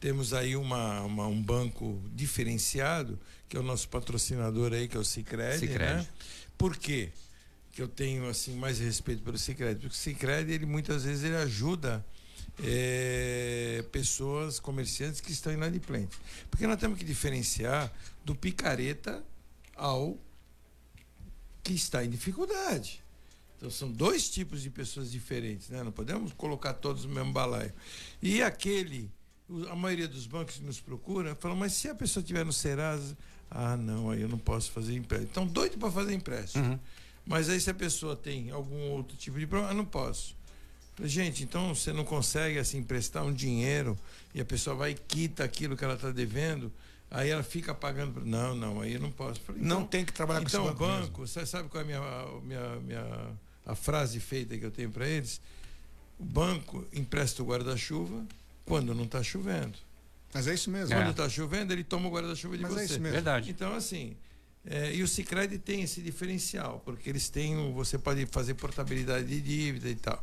[0.00, 3.18] Temos aí uma, uma- um banco diferenciado,
[3.48, 5.94] que é o nosso patrocinador aí, que é o Cicred, Sicredi.
[5.94, 6.08] né?
[6.56, 7.10] Por quê?
[7.70, 11.36] que eu tenho assim mais respeito pelo Sicredi, porque o Sicredi ele muitas vezes ele
[11.36, 12.04] ajuda
[12.64, 16.18] é, pessoas, comerciantes que estão inadimplentes.
[16.50, 17.92] Porque nós temos que diferenciar
[18.24, 19.22] do picareta
[19.76, 20.18] ao
[21.62, 23.00] que está em dificuldade.
[23.56, 25.82] Então são dois tipos de pessoas diferentes, né?
[25.84, 27.72] Não podemos colocar todos no mesmo balaio.
[28.20, 29.08] E aquele,
[29.70, 33.16] a maioria dos bancos nos procura, falam, mas se a pessoa estiver no Serasa,
[33.50, 35.30] ah, não, aí eu não posso fazer empréstimo.
[35.30, 36.78] Então doido para fazer empréstimo.
[37.24, 40.36] Mas aí se a pessoa tem algum outro tipo de problema, ah, não posso.
[41.02, 43.96] Gente, então você não consegue assim emprestar um dinheiro
[44.34, 46.72] e a pessoa vai e quita aquilo que ela está devendo,
[47.10, 48.20] aí ela fica pagando.
[48.24, 49.40] Não, não, aí eu não posso.
[49.40, 51.84] Falei, Não tem que trabalhar com esse então, banco o banco, você sabe qual é
[51.84, 53.30] a minha, a minha, minha
[53.64, 55.40] a frase feita que eu tenho para eles?
[56.18, 58.26] O banco empresta o guarda-chuva
[58.68, 59.78] quando não está chovendo.
[60.32, 60.94] Mas é isso mesmo.
[60.94, 61.10] Quando É.
[61.10, 62.80] está chovendo, ele toma o guarda-chuva de Mas você.
[62.80, 63.14] é isso mesmo.
[63.14, 63.50] Verdade.
[63.50, 64.14] Então, assim,
[64.66, 69.26] é, e o Cicred tem esse diferencial, porque eles têm, um- você pode fazer portabilidade
[69.26, 70.22] de dívida e tal.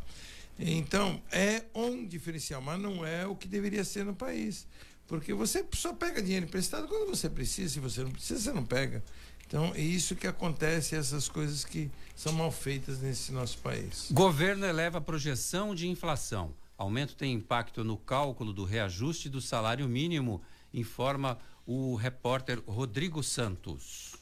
[0.59, 4.65] Então, é um diferencial, mas não é o que deveria ser no país.
[5.07, 8.63] Porque você só pega dinheiro emprestado quando você precisa, se você não precisa, você não
[8.65, 9.03] pega.
[9.47, 14.07] Então, é isso que acontece, essas coisas que são mal feitas nesse nosso país.
[14.11, 16.51] Governo eleva a projeção de inflação.
[16.77, 20.41] Aumento tem impacto no cálculo do reajuste do salário mínimo,
[20.73, 24.13] informa o repórter Rodrigo Santos.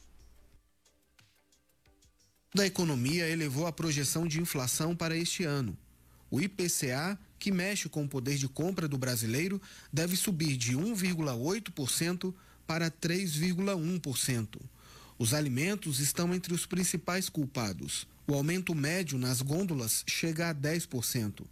[2.54, 5.76] da economia elevou a projeção de inflação para este ano.
[6.30, 9.60] O IPCA, que mexe com o poder de compra do brasileiro,
[9.92, 12.32] deve subir de 1,8%
[12.64, 14.60] para 3,1%.
[15.18, 18.06] Os alimentos estão entre os principais culpados.
[18.26, 21.44] O aumento médio nas gôndolas chega a 10%.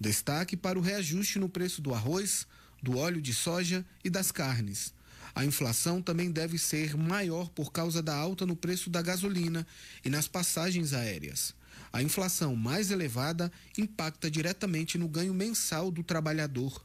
[0.00, 2.46] Destaque para o reajuste no preço do arroz,
[2.82, 4.94] do óleo de soja e das carnes.
[5.34, 9.66] A inflação também deve ser maior por causa da alta no preço da gasolina
[10.02, 11.54] e nas passagens aéreas.
[11.92, 16.82] A inflação mais elevada impacta diretamente no ganho mensal do trabalhador.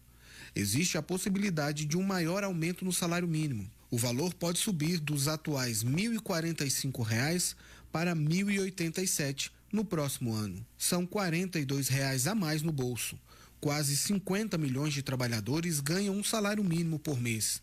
[0.53, 3.69] Existe a possibilidade de um maior aumento no salário mínimo.
[3.89, 7.55] O valor pode subir dos atuais 1.045 reais
[7.93, 10.65] para R$ 1.087 no próximo ano.
[10.77, 13.19] São 42 reais a mais no bolso.
[13.59, 17.61] Quase 50 milhões de trabalhadores ganham um salário mínimo por mês.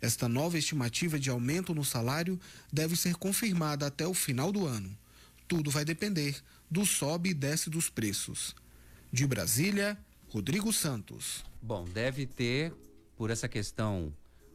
[0.00, 2.38] Esta nova estimativa de aumento no salário
[2.72, 4.96] deve ser confirmada até o final do ano.
[5.48, 6.40] Tudo vai depender
[6.70, 8.54] do sobe e desce dos preços.
[9.12, 11.44] De Brasília, Rodrigo Santos.
[11.60, 12.72] Bom, deve ter,
[13.16, 14.12] por essa questão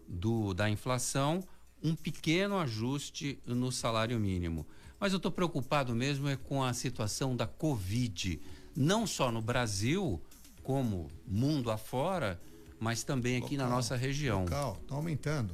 [0.08, 1.44] do, da inflação,
[1.84, 4.66] um pequeno ajuste no salário mínimo.
[5.04, 8.40] Mas eu estou preocupado mesmo é com a situação da Covid.
[8.74, 10.22] Não só no Brasil,
[10.64, 12.40] como mundo afora,
[12.80, 14.44] mas também aqui na Local, nossa região.
[14.44, 15.54] Local, está aumentando.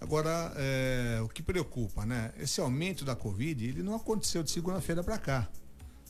[0.00, 2.32] Agora, é, o que preocupa, né?
[2.38, 5.48] Esse aumento da Covid, ele não aconteceu de segunda-feira para cá.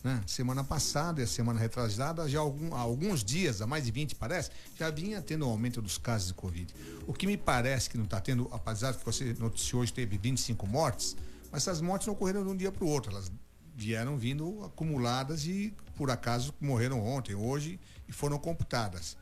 [0.04, 0.20] Né?
[0.26, 3.90] Semana passada e a semana retrasada, já há algum- há alguns dias, há mais de
[3.90, 6.70] 20 parece, já vinha tendo um aumento dos casos de Covid.
[7.06, 10.66] O que me parece que não está tendo, apesar que você noticiou hoje teve 25
[10.66, 11.16] mortes,
[11.50, 13.30] mas essas mortes não ocorreram de um dia para o outro, elas
[13.74, 17.78] vieram vindo acumuladas e por acaso morreram ontem, hoje
[18.08, 19.16] e foram computadas.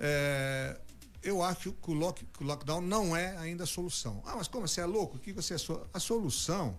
[0.00, 0.78] É,
[1.22, 4.22] eu acho que o, lock- que o lockdown não é ainda a solução.
[4.26, 5.16] Ah, mas como você é louco?
[5.16, 6.78] O que você é so- a solução?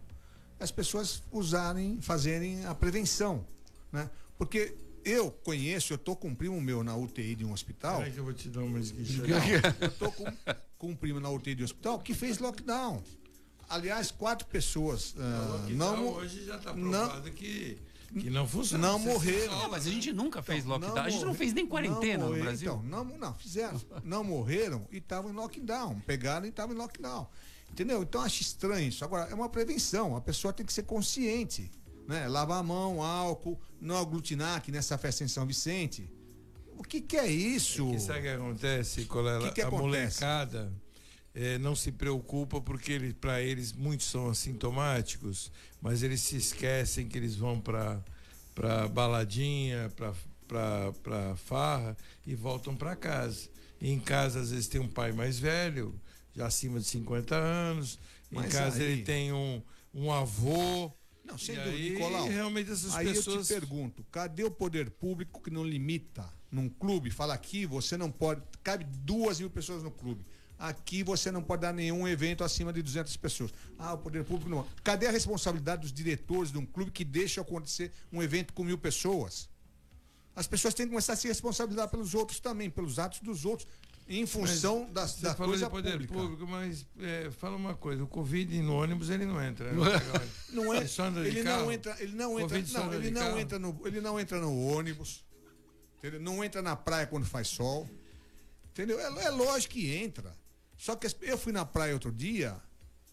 [0.59, 3.45] é As pessoas usarem, fazerem a prevenção,
[3.91, 4.09] né?
[4.37, 8.03] Porque eu conheço, eu tô com um primo meu na UTI de um hospital.
[8.03, 9.75] Que eu vou te dar uma esguichada.
[9.79, 10.25] Eu tô com,
[10.77, 13.01] com um primo na UTI de um hospital que fez lockdown.
[13.69, 17.77] Aliás, quatro pessoas lockdown não mo- hoje já tá não- provado que,
[18.19, 18.87] que não funciona.
[18.87, 19.57] Não morreram.
[19.59, 21.03] Não, mas a gente nunca fez Então, lockdown.
[21.05, 22.73] A gente não fez nem quarentena no morreram, Brasil.
[22.85, 23.81] Então, não, não, fizeram.
[24.03, 25.99] Não morreram e estavam em lockdown.
[26.01, 27.27] Pegaram e estavam em lockdown.
[27.71, 28.03] Entendeu?
[28.03, 29.03] Então acho estranho isso.
[29.03, 30.15] Agora, é uma prevenção.
[30.15, 31.69] A pessoa tem que ser consciente.
[32.07, 32.27] Né?
[32.27, 36.07] Lavar a mão, álcool, não aglutinar, que nessa festa em São Vicente.
[36.77, 37.89] O que, que é isso?
[37.89, 39.47] Que sabe o que acontece, Colela?
[39.47, 40.21] Que que a acontece?
[40.23, 40.71] molecada
[41.35, 47.07] eh, não se preocupa porque ele, para eles muitos são assintomáticos, mas eles se esquecem
[47.07, 48.01] que eles vão para
[48.55, 49.91] para baladinha,
[50.47, 53.49] para farra e voltam para casa.
[53.81, 55.93] E em casa às vezes tem um pai mais velho,
[56.33, 57.99] já acima de 50 anos.
[58.31, 59.61] Em Mas casa aí- ele tem um,
[59.93, 60.91] um avô.
[61.25, 62.27] Não, sem e dúvida, aí, Nicolau.
[62.29, 66.69] realmente essas aí pessoas eu te pergunto, cadê o poder público que não limita num
[66.69, 67.09] clube?
[67.09, 68.41] Fala aqui, você não pode.
[68.63, 70.23] Cabe duas mil pessoas no clube.
[70.57, 73.51] Aqui você não pode dar nenhum evento acima de 200 pessoas.
[73.77, 74.65] Ah, o poder público não.
[74.83, 78.77] Cadê a responsabilidade dos diretores de um clube que deixa acontecer um evento com mil
[78.77, 79.49] pessoas?
[80.35, 83.67] As pessoas têm que começar a se responsabilizar pelos outros também, pelos atos dos outros.
[84.07, 86.13] em função das- você da falou coisa de poder pública.
[86.13, 89.71] público, mas é, fala uma coisa, o Covid no ônibus ele não entra.
[89.71, 89.77] né?
[90.51, 90.87] Não é,
[91.21, 93.39] Ele de ele não entra, ele não entra, Covid não, ele não carro.
[93.39, 95.25] entra no, ele não entra no ônibus.
[95.97, 96.19] Entendeu?
[96.19, 97.89] Não entra na praia quando faz sol.
[98.71, 98.99] Entendeu?
[98.99, 100.35] É, é lógico que entra.
[100.77, 102.55] Só que eu fui na praia outro dia.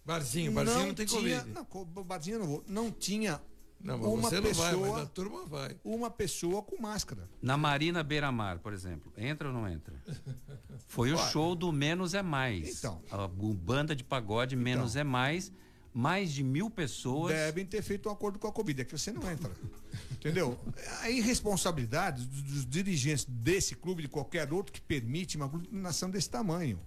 [0.05, 1.67] Barzinho, barzinho não tem tinha, Covid.
[1.95, 2.65] Não, barzinho eu não vou.
[2.67, 3.41] Não tinha
[3.81, 5.77] Não, uma você não pessoa, vai, mas a turma vai.
[5.85, 7.29] uma pessoa com máscara.
[7.41, 9.95] Na Marina Beira Mar, por exemplo, entra ou não entra?
[10.89, 12.79] Foi o show do Menos é Mais.
[12.79, 13.01] Então.
[13.11, 15.53] A banda de pagode Menos é Mais.
[15.95, 17.35] Mais de mil pessoas.
[17.35, 19.53] Devem ter feito um acordo com a Covid, é que você não entra.
[20.13, 20.59] Entendeu?
[21.03, 26.31] A irresponsabilidade dos, dos dirigentes desse clube, de qualquer outro, que permite uma aglutinação desse
[26.31, 26.81] tamanho.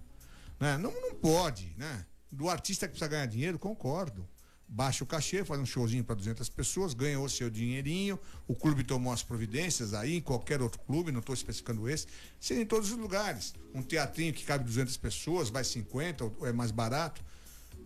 [0.58, 0.76] Né?
[0.78, 2.06] Não, não pode, né?
[2.30, 4.28] Do artista que precisa ganhar dinheiro, concordo.
[4.68, 8.18] Baixa o cachê, faz um showzinho para 200 pessoas, ganha o seu dinheirinho.
[8.48, 12.08] O clube tomou as providências aí, em qualquer outro clube, não estou especificando esse.
[12.40, 13.54] Seja em todos os lugares.
[13.72, 17.24] Um teatrinho que cabe 200 pessoas, vai 50, ou é mais barato.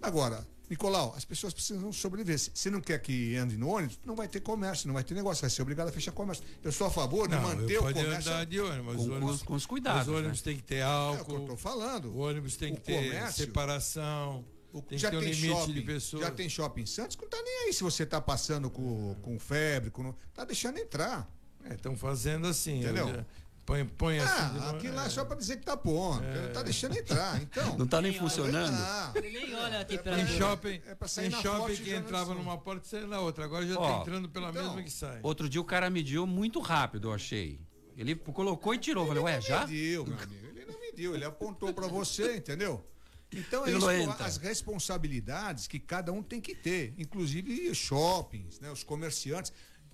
[0.00, 2.38] Agora, Nicolau, as pessoas precisam sobreviver.
[2.38, 5.14] Se você não quer que ande no ônibus, não vai ter comércio, não vai ter
[5.14, 6.44] negócio, vai ser obrigado a fechar comércio.
[6.62, 8.30] Eu sou a favor de Não, manter eu o comércio.
[8.32, 10.44] andar de ônibus, mas Com- os ônibus, com os cuidados, Os ônibus né?
[10.44, 11.34] têm que ter É o que álcool.
[11.34, 12.04] eu tô falando.
[12.14, 14.44] O ônibus tem O que ter comércio- separação.
[14.88, 16.22] tem já que ter um tem limite shopping, de pessoas.
[16.22, 19.16] Já tem shopping em Santos, que não tá nem aí se você tá passando com,
[19.22, 21.28] com febre, com, tá deixando entrar.
[21.72, 22.80] Estão fazendo assim.
[22.80, 23.24] Entendeu?
[23.70, 24.32] Põe, põe assim.
[24.36, 25.06] Ah, novo, aquilo lá é.
[25.06, 27.40] é só pra dizer que tá pondo, não tá deixando entrar.
[27.40, 27.78] Então.
[27.78, 28.74] Não tá nem funcionando?
[28.76, 30.38] Ah, Ele nem olha a Tem temperatura.
[30.38, 33.44] shopping, É pra sair na shopping que entrava numa porta e saía na outra.
[33.44, 35.20] Agora já Ó, tá entrando pela então, mesma que sai.
[35.22, 37.60] Outro dia o cara mediu muito rápido, eu achei.
[37.96, 39.06] Ele colocou e tirou.
[39.06, 39.60] Falei, ué, já?
[39.60, 40.46] mediu, meu amigo.
[40.48, 42.84] Ele não mediu, ele apontou pra você, entendeu?
[43.32, 48.68] Então é Ele isso, as responsabilidades que cada um tem que ter, inclusive shoppings, né,
[48.72, 49.52] os comerciantes.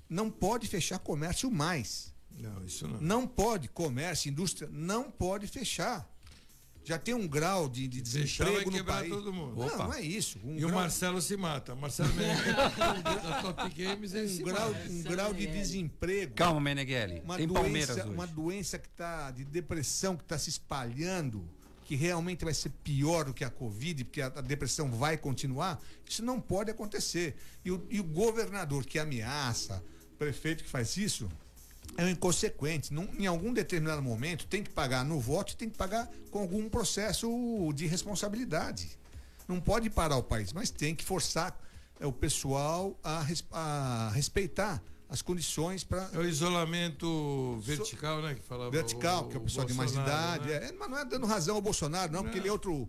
[0.09, 2.16] Não pode fechar comércio mais.
[2.39, 3.01] Não, isso não.
[3.01, 6.09] Não pode, comércio, indústria, não pode fechar.
[6.85, 9.11] Já tem um grau de, de Fechar vai desemprego no quebrar país.
[9.11, 9.57] todo mundo.
[9.57, 9.85] Não, Opa.
[9.87, 10.39] não é isso.
[10.45, 11.75] Um E o grau- Marcelo se mata.
[11.75, 14.89] O Marcelo Meneghelli, da Top Games, se um grau, mata.
[14.89, 16.35] um grau de desemprego.
[16.35, 17.21] Calma, Meneghelli.
[17.25, 18.15] uma Tem Palmeiras doença, hoje.
[18.15, 21.49] uma doença que está de depressão que está se espalhando,
[21.87, 25.83] que realmente vai ser pior do que a Covid, porque a, a depressão vai continuar,
[26.09, 27.35] isso não pode acontecer.
[27.65, 29.83] E o, e o governador que ameaça,
[30.17, 31.29] prefeito que faz isso,
[31.97, 32.93] é um inconsequente.
[32.93, 36.41] Num- em algum determinado momento tem que pagar no voto e tem que pagar com
[36.41, 37.29] algum processo
[37.75, 38.99] de responsabilidade.
[39.49, 41.59] Não pode parar o país, mas tem que forçar
[42.01, 48.35] é, o pessoal a, res- a respeitar as condições para É o isolamento vertical, né?
[48.35, 50.49] Que falava vertical, que é o pessoal de mais idade.
[50.49, 50.69] né?
[50.69, 52.89] é, mas não é dando razão ao Bolsonaro, não, porque ele é outro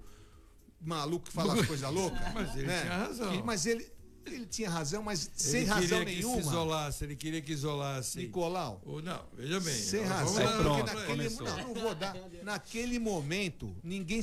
[0.81, 2.19] maluco que fala as coisas loucas.
[2.33, 2.81] Mas ele né?
[2.81, 3.31] tinha razão.
[3.31, 3.87] Que- Mas ele,
[4.35, 6.41] ele tinha razão, mas sem ele razão queria que nenhuma.
[6.41, 8.17] se isolasse, ele queria que isolasse.
[8.19, 8.81] Nicolau.
[8.85, 9.73] Ou não, veja bem.
[9.73, 10.83] Sem razão, lá, lá.
[10.83, 12.15] naquele, não, não vou dar.
[12.43, 14.21] Naquele momento, ninguém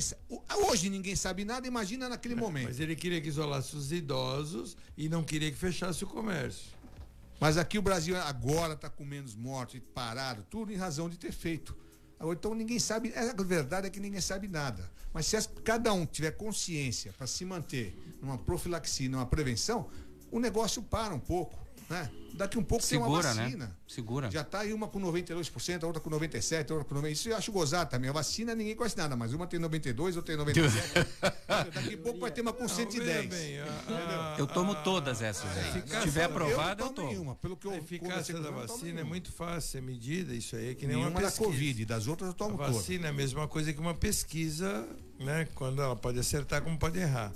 [0.67, 2.67] hoje ninguém sabe nada, imagina naquele momento.
[2.67, 6.75] Mas ele queria que isolasse os idosos e não queria que fechasse o comércio.
[7.39, 11.31] Mas aqui o Brasil agora está com menos mortes, parado, tudo em razão de ter
[11.31, 11.75] feito.
[12.31, 14.89] Então ninguém sabe, a verdade é que ninguém sabe nada.
[15.13, 19.87] Mas se cada um tiver consciência para se manter numa profilaxia, numa prevenção,
[20.31, 21.63] o negócio para um pouco.
[21.87, 22.09] Né?
[22.33, 23.43] Daqui um pouco tem Segura, uma né?
[23.43, 23.77] vacina.
[23.87, 24.31] Segura.
[24.31, 27.11] Já está aí uma com 92%, a outra com 97%, a outra com 90%.
[27.11, 28.09] Isso eu acho gozado também.
[28.09, 31.07] A vacina ninguém conhece nada, mas uma tem 92%, outra tem 97%.
[31.73, 33.29] Daqui a pouco vai ter uma com 110%.
[33.29, 35.83] bem, a- a- Eu tomo todas essas aí.
[35.87, 37.07] Se tiver da- aprovada, eu tomo tomo.
[37.09, 37.35] nenhuma.
[37.35, 40.71] Pelo que eu A eficácia da eu vacina é muito fácil ser medida, isso aí
[40.71, 41.45] é que nem Nenhuma uma da pesquisa.
[41.51, 42.75] Covid, das outras eu A tomo todas.
[42.77, 44.87] vacina é a mesma coisa que uma pesquisa,
[45.19, 45.47] né?
[45.53, 47.31] Quando ela pode acertar, como pode errar.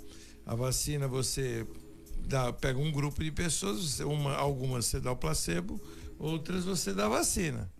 [0.50, 1.64] A vacina você
[2.26, 5.80] dá, pega um grupo de pessoas, uma, algumas você dá o placebo,
[6.18, 7.72] outras você dá a vacina.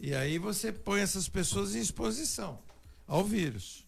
[0.00, 2.58] E aí você põe essas pessoas em exposição
[3.06, 3.86] ao vírus.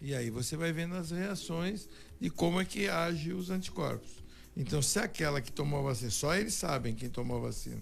[0.00, 1.88] E aí você vai vendo as reações
[2.20, 4.10] de como é que age os anticorpos.
[4.56, 7.80] Então, se aquela que tomou a vacina, só eles sabem quem tomou a vacina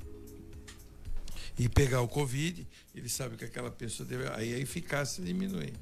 [1.59, 4.29] e pegar o Covid, ele sabe que aquela pessoa deve.
[4.35, 5.73] Aí a eficácia diminui.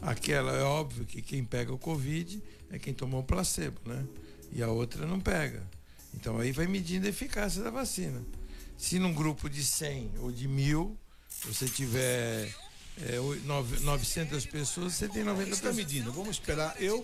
[0.00, 4.04] Aquela é óbvio que quem pega o Covid é quem tomou o placebo, né?
[4.52, 5.62] E a outra não pega.
[6.14, 8.22] Então aí vai medindo a eficácia da vacina.
[8.76, 10.96] Se num grupo de 100 ou de mil
[11.44, 12.52] você tiver
[13.08, 15.76] é, oi- nove- 900 pessoas, você tem 90 Está pessoas.
[15.76, 16.74] medindo, vamos esperar.
[16.82, 17.02] Eu,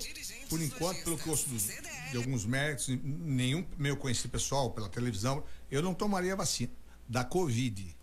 [0.51, 1.69] por enquanto, pelo que eu ouço dos-
[2.11, 6.73] de alguns médicos, nenhum meu conhecido pessoal pela televisão, eu não tomaria a vacina
[7.09, 7.95] da Covid.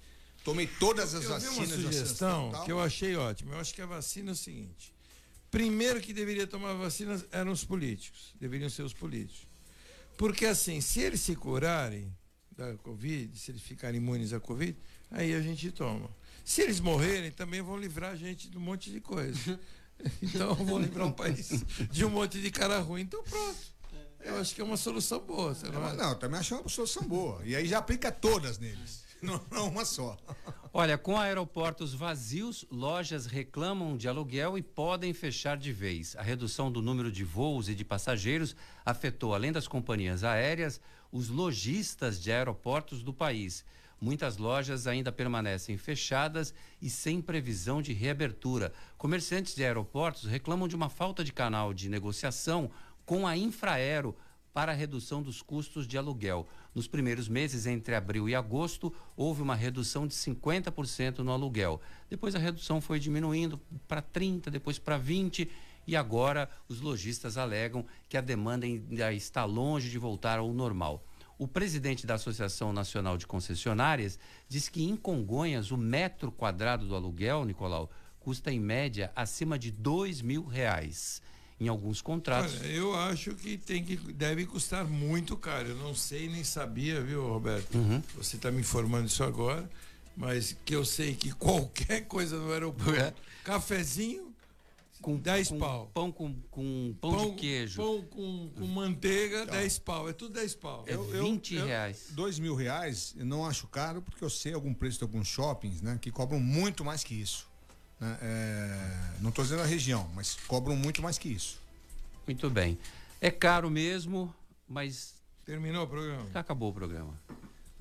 [0.44, 1.58] Tomei todas as eu vi vacinas.
[1.80, 3.54] uma sugestão que eu achei ótima.
[3.56, 4.94] Eu acho que a vacina é o seguinte:
[5.54, 9.48] primeiro que deveria tomar vacina eram os políticos, deveriam ser os políticos.
[10.18, 12.12] Porque assim, se eles se curarem
[12.52, 14.76] da Covid, se eles ficarem imunes à Covid,
[15.12, 16.10] aí a gente toma.
[16.44, 19.60] Se eles morrerem, também vão livrar a gente de um monte de coisa.
[20.22, 23.04] Então vão livrar o país de um monte de cara ruim.
[23.04, 23.60] Então pronto.
[24.20, 25.56] Eu acho que é uma solução boa.
[25.72, 27.42] Não, não, também acho uma solução boa.
[27.46, 29.03] E aí já aplica todas neles.
[29.26, 30.18] Não, não uma só.
[30.74, 36.14] Olha, com aeroportos vazios, lojas reclamam de aluguel e podem fechar de vez.
[36.18, 38.54] A redução do número de voos e de passageiros
[38.86, 43.64] afetou, além das companhias aéreas, os lojistas de aeroportos do país.
[44.02, 48.74] Muitas lojas ainda permanecem fechadas e sem previsão de reabertura.
[48.98, 52.70] Comerciantes de aeroportos reclamam de uma falta de canal de negociação
[53.06, 54.14] com a Infraero
[54.54, 56.48] para a redução dos custos de aluguel.
[56.76, 61.82] Nos primeiros meses, entre abril e agosto, houve uma redução de 50% no aluguel.
[62.10, 65.50] Depois a redução foi diminuindo para 30%, depois para 20%,
[65.86, 71.04] e agora os lojistas alegam que a demanda ainda está longe de voltar ao normal.
[71.38, 76.96] O presidente da Associação Nacional de Concessionárias diz que em Congonhas o metro quadrado do
[76.96, 77.90] aluguel, Nicolau,
[78.20, 81.22] custa em média acima de dois mil reais.
[81.64, 82.60] Em alguns contratos.
[82.60, 85.70] Olha, eu acho que tem que deve custar muito caro.
[85.70, 87.78] Eu não sei nem sabia, viu, Roberto?
[88.18, 89.70] Você está me informando isso agora,
[90.16, 94.34] mas que eu sei que qualquer coisa no aeroporto, cafezinho,
[95.02, 95.92] com 10 com pau.
[95.94, 97.76] Pão com, com pão, de queijo.
[97.82, 100.10] Pão com, com manteiga, 10 pau.
[100.10, 100.86] É tudo 10 pau.
[100.88, 102.08] É 20 reais.
[102.12, 105.82] Dois mil reais eu não acho caro porque eu sei algum preço de alguns shoppings,
[105.82, 106.00] né?
[106.02, 107.53] Que cobram muito mais que isso.
[108.04, 108.18] Né?
[108.22, 111.60] É, não estou dizendo a região, mas cobram muito mais que isso.
[112.28, 112.78] Muito bem.
[113.22, 114.34] É caro mesmo,
[114.68, 115.16] mas.
[115.46, 116.28] Terminou o programa?
[116.34, 117.20] Acabou o programa.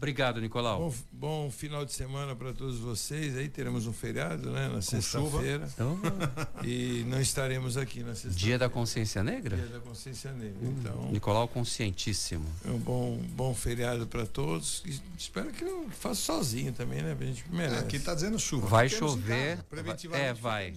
[0.03, 0.81] Obrigado, Nicolau.
[0.81, 3.37] Bom, bom final de semana para todos vocês.
[3.37, 4.67] Aí teremos um feriado, né?
[4.67, 5.69] Na sexta-feira.
[5.73, 5.97] Então,
[6.67, 8.37] E não estaremos aqui na sexta-feira.
[8.37, 9.57] Dia da Consciência Negra?
[9.57, 10.59] Dia da Consciência Negra.
[10.61, 12.45] Então, Nicolau conscientíssimo.
[12.65, 14.83] é um bom, bom feriado para todos.
[14.85, 17.17] E espero que não faça sozinho também, né?
[17.19, 17.85] A gente merece.
[17.85, 18.67] Aqui tá dizendo chuva.
[18.67, 19.51] Vai Ficamos chover.
[19.51, 19.67] casa.
[19.71, 20.75] Preventivamente é, vai.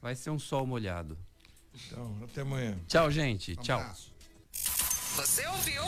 [0.00, 1.18] Vai ser um sol molhado.
[1.88, 2.78] Então, até amanhã.
[2.86, 3.50] Tchau, gente.
[3.58, 3.80] Um Tchau.
[3.80, 4.12] abraço.
[5.20, 5.82] Você ouviu?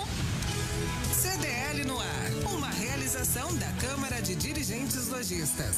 [1.14, 2.54] CDL no ar.
[2.54, 5.74] Uma realização da Câmara de Dirigentes Lojistas.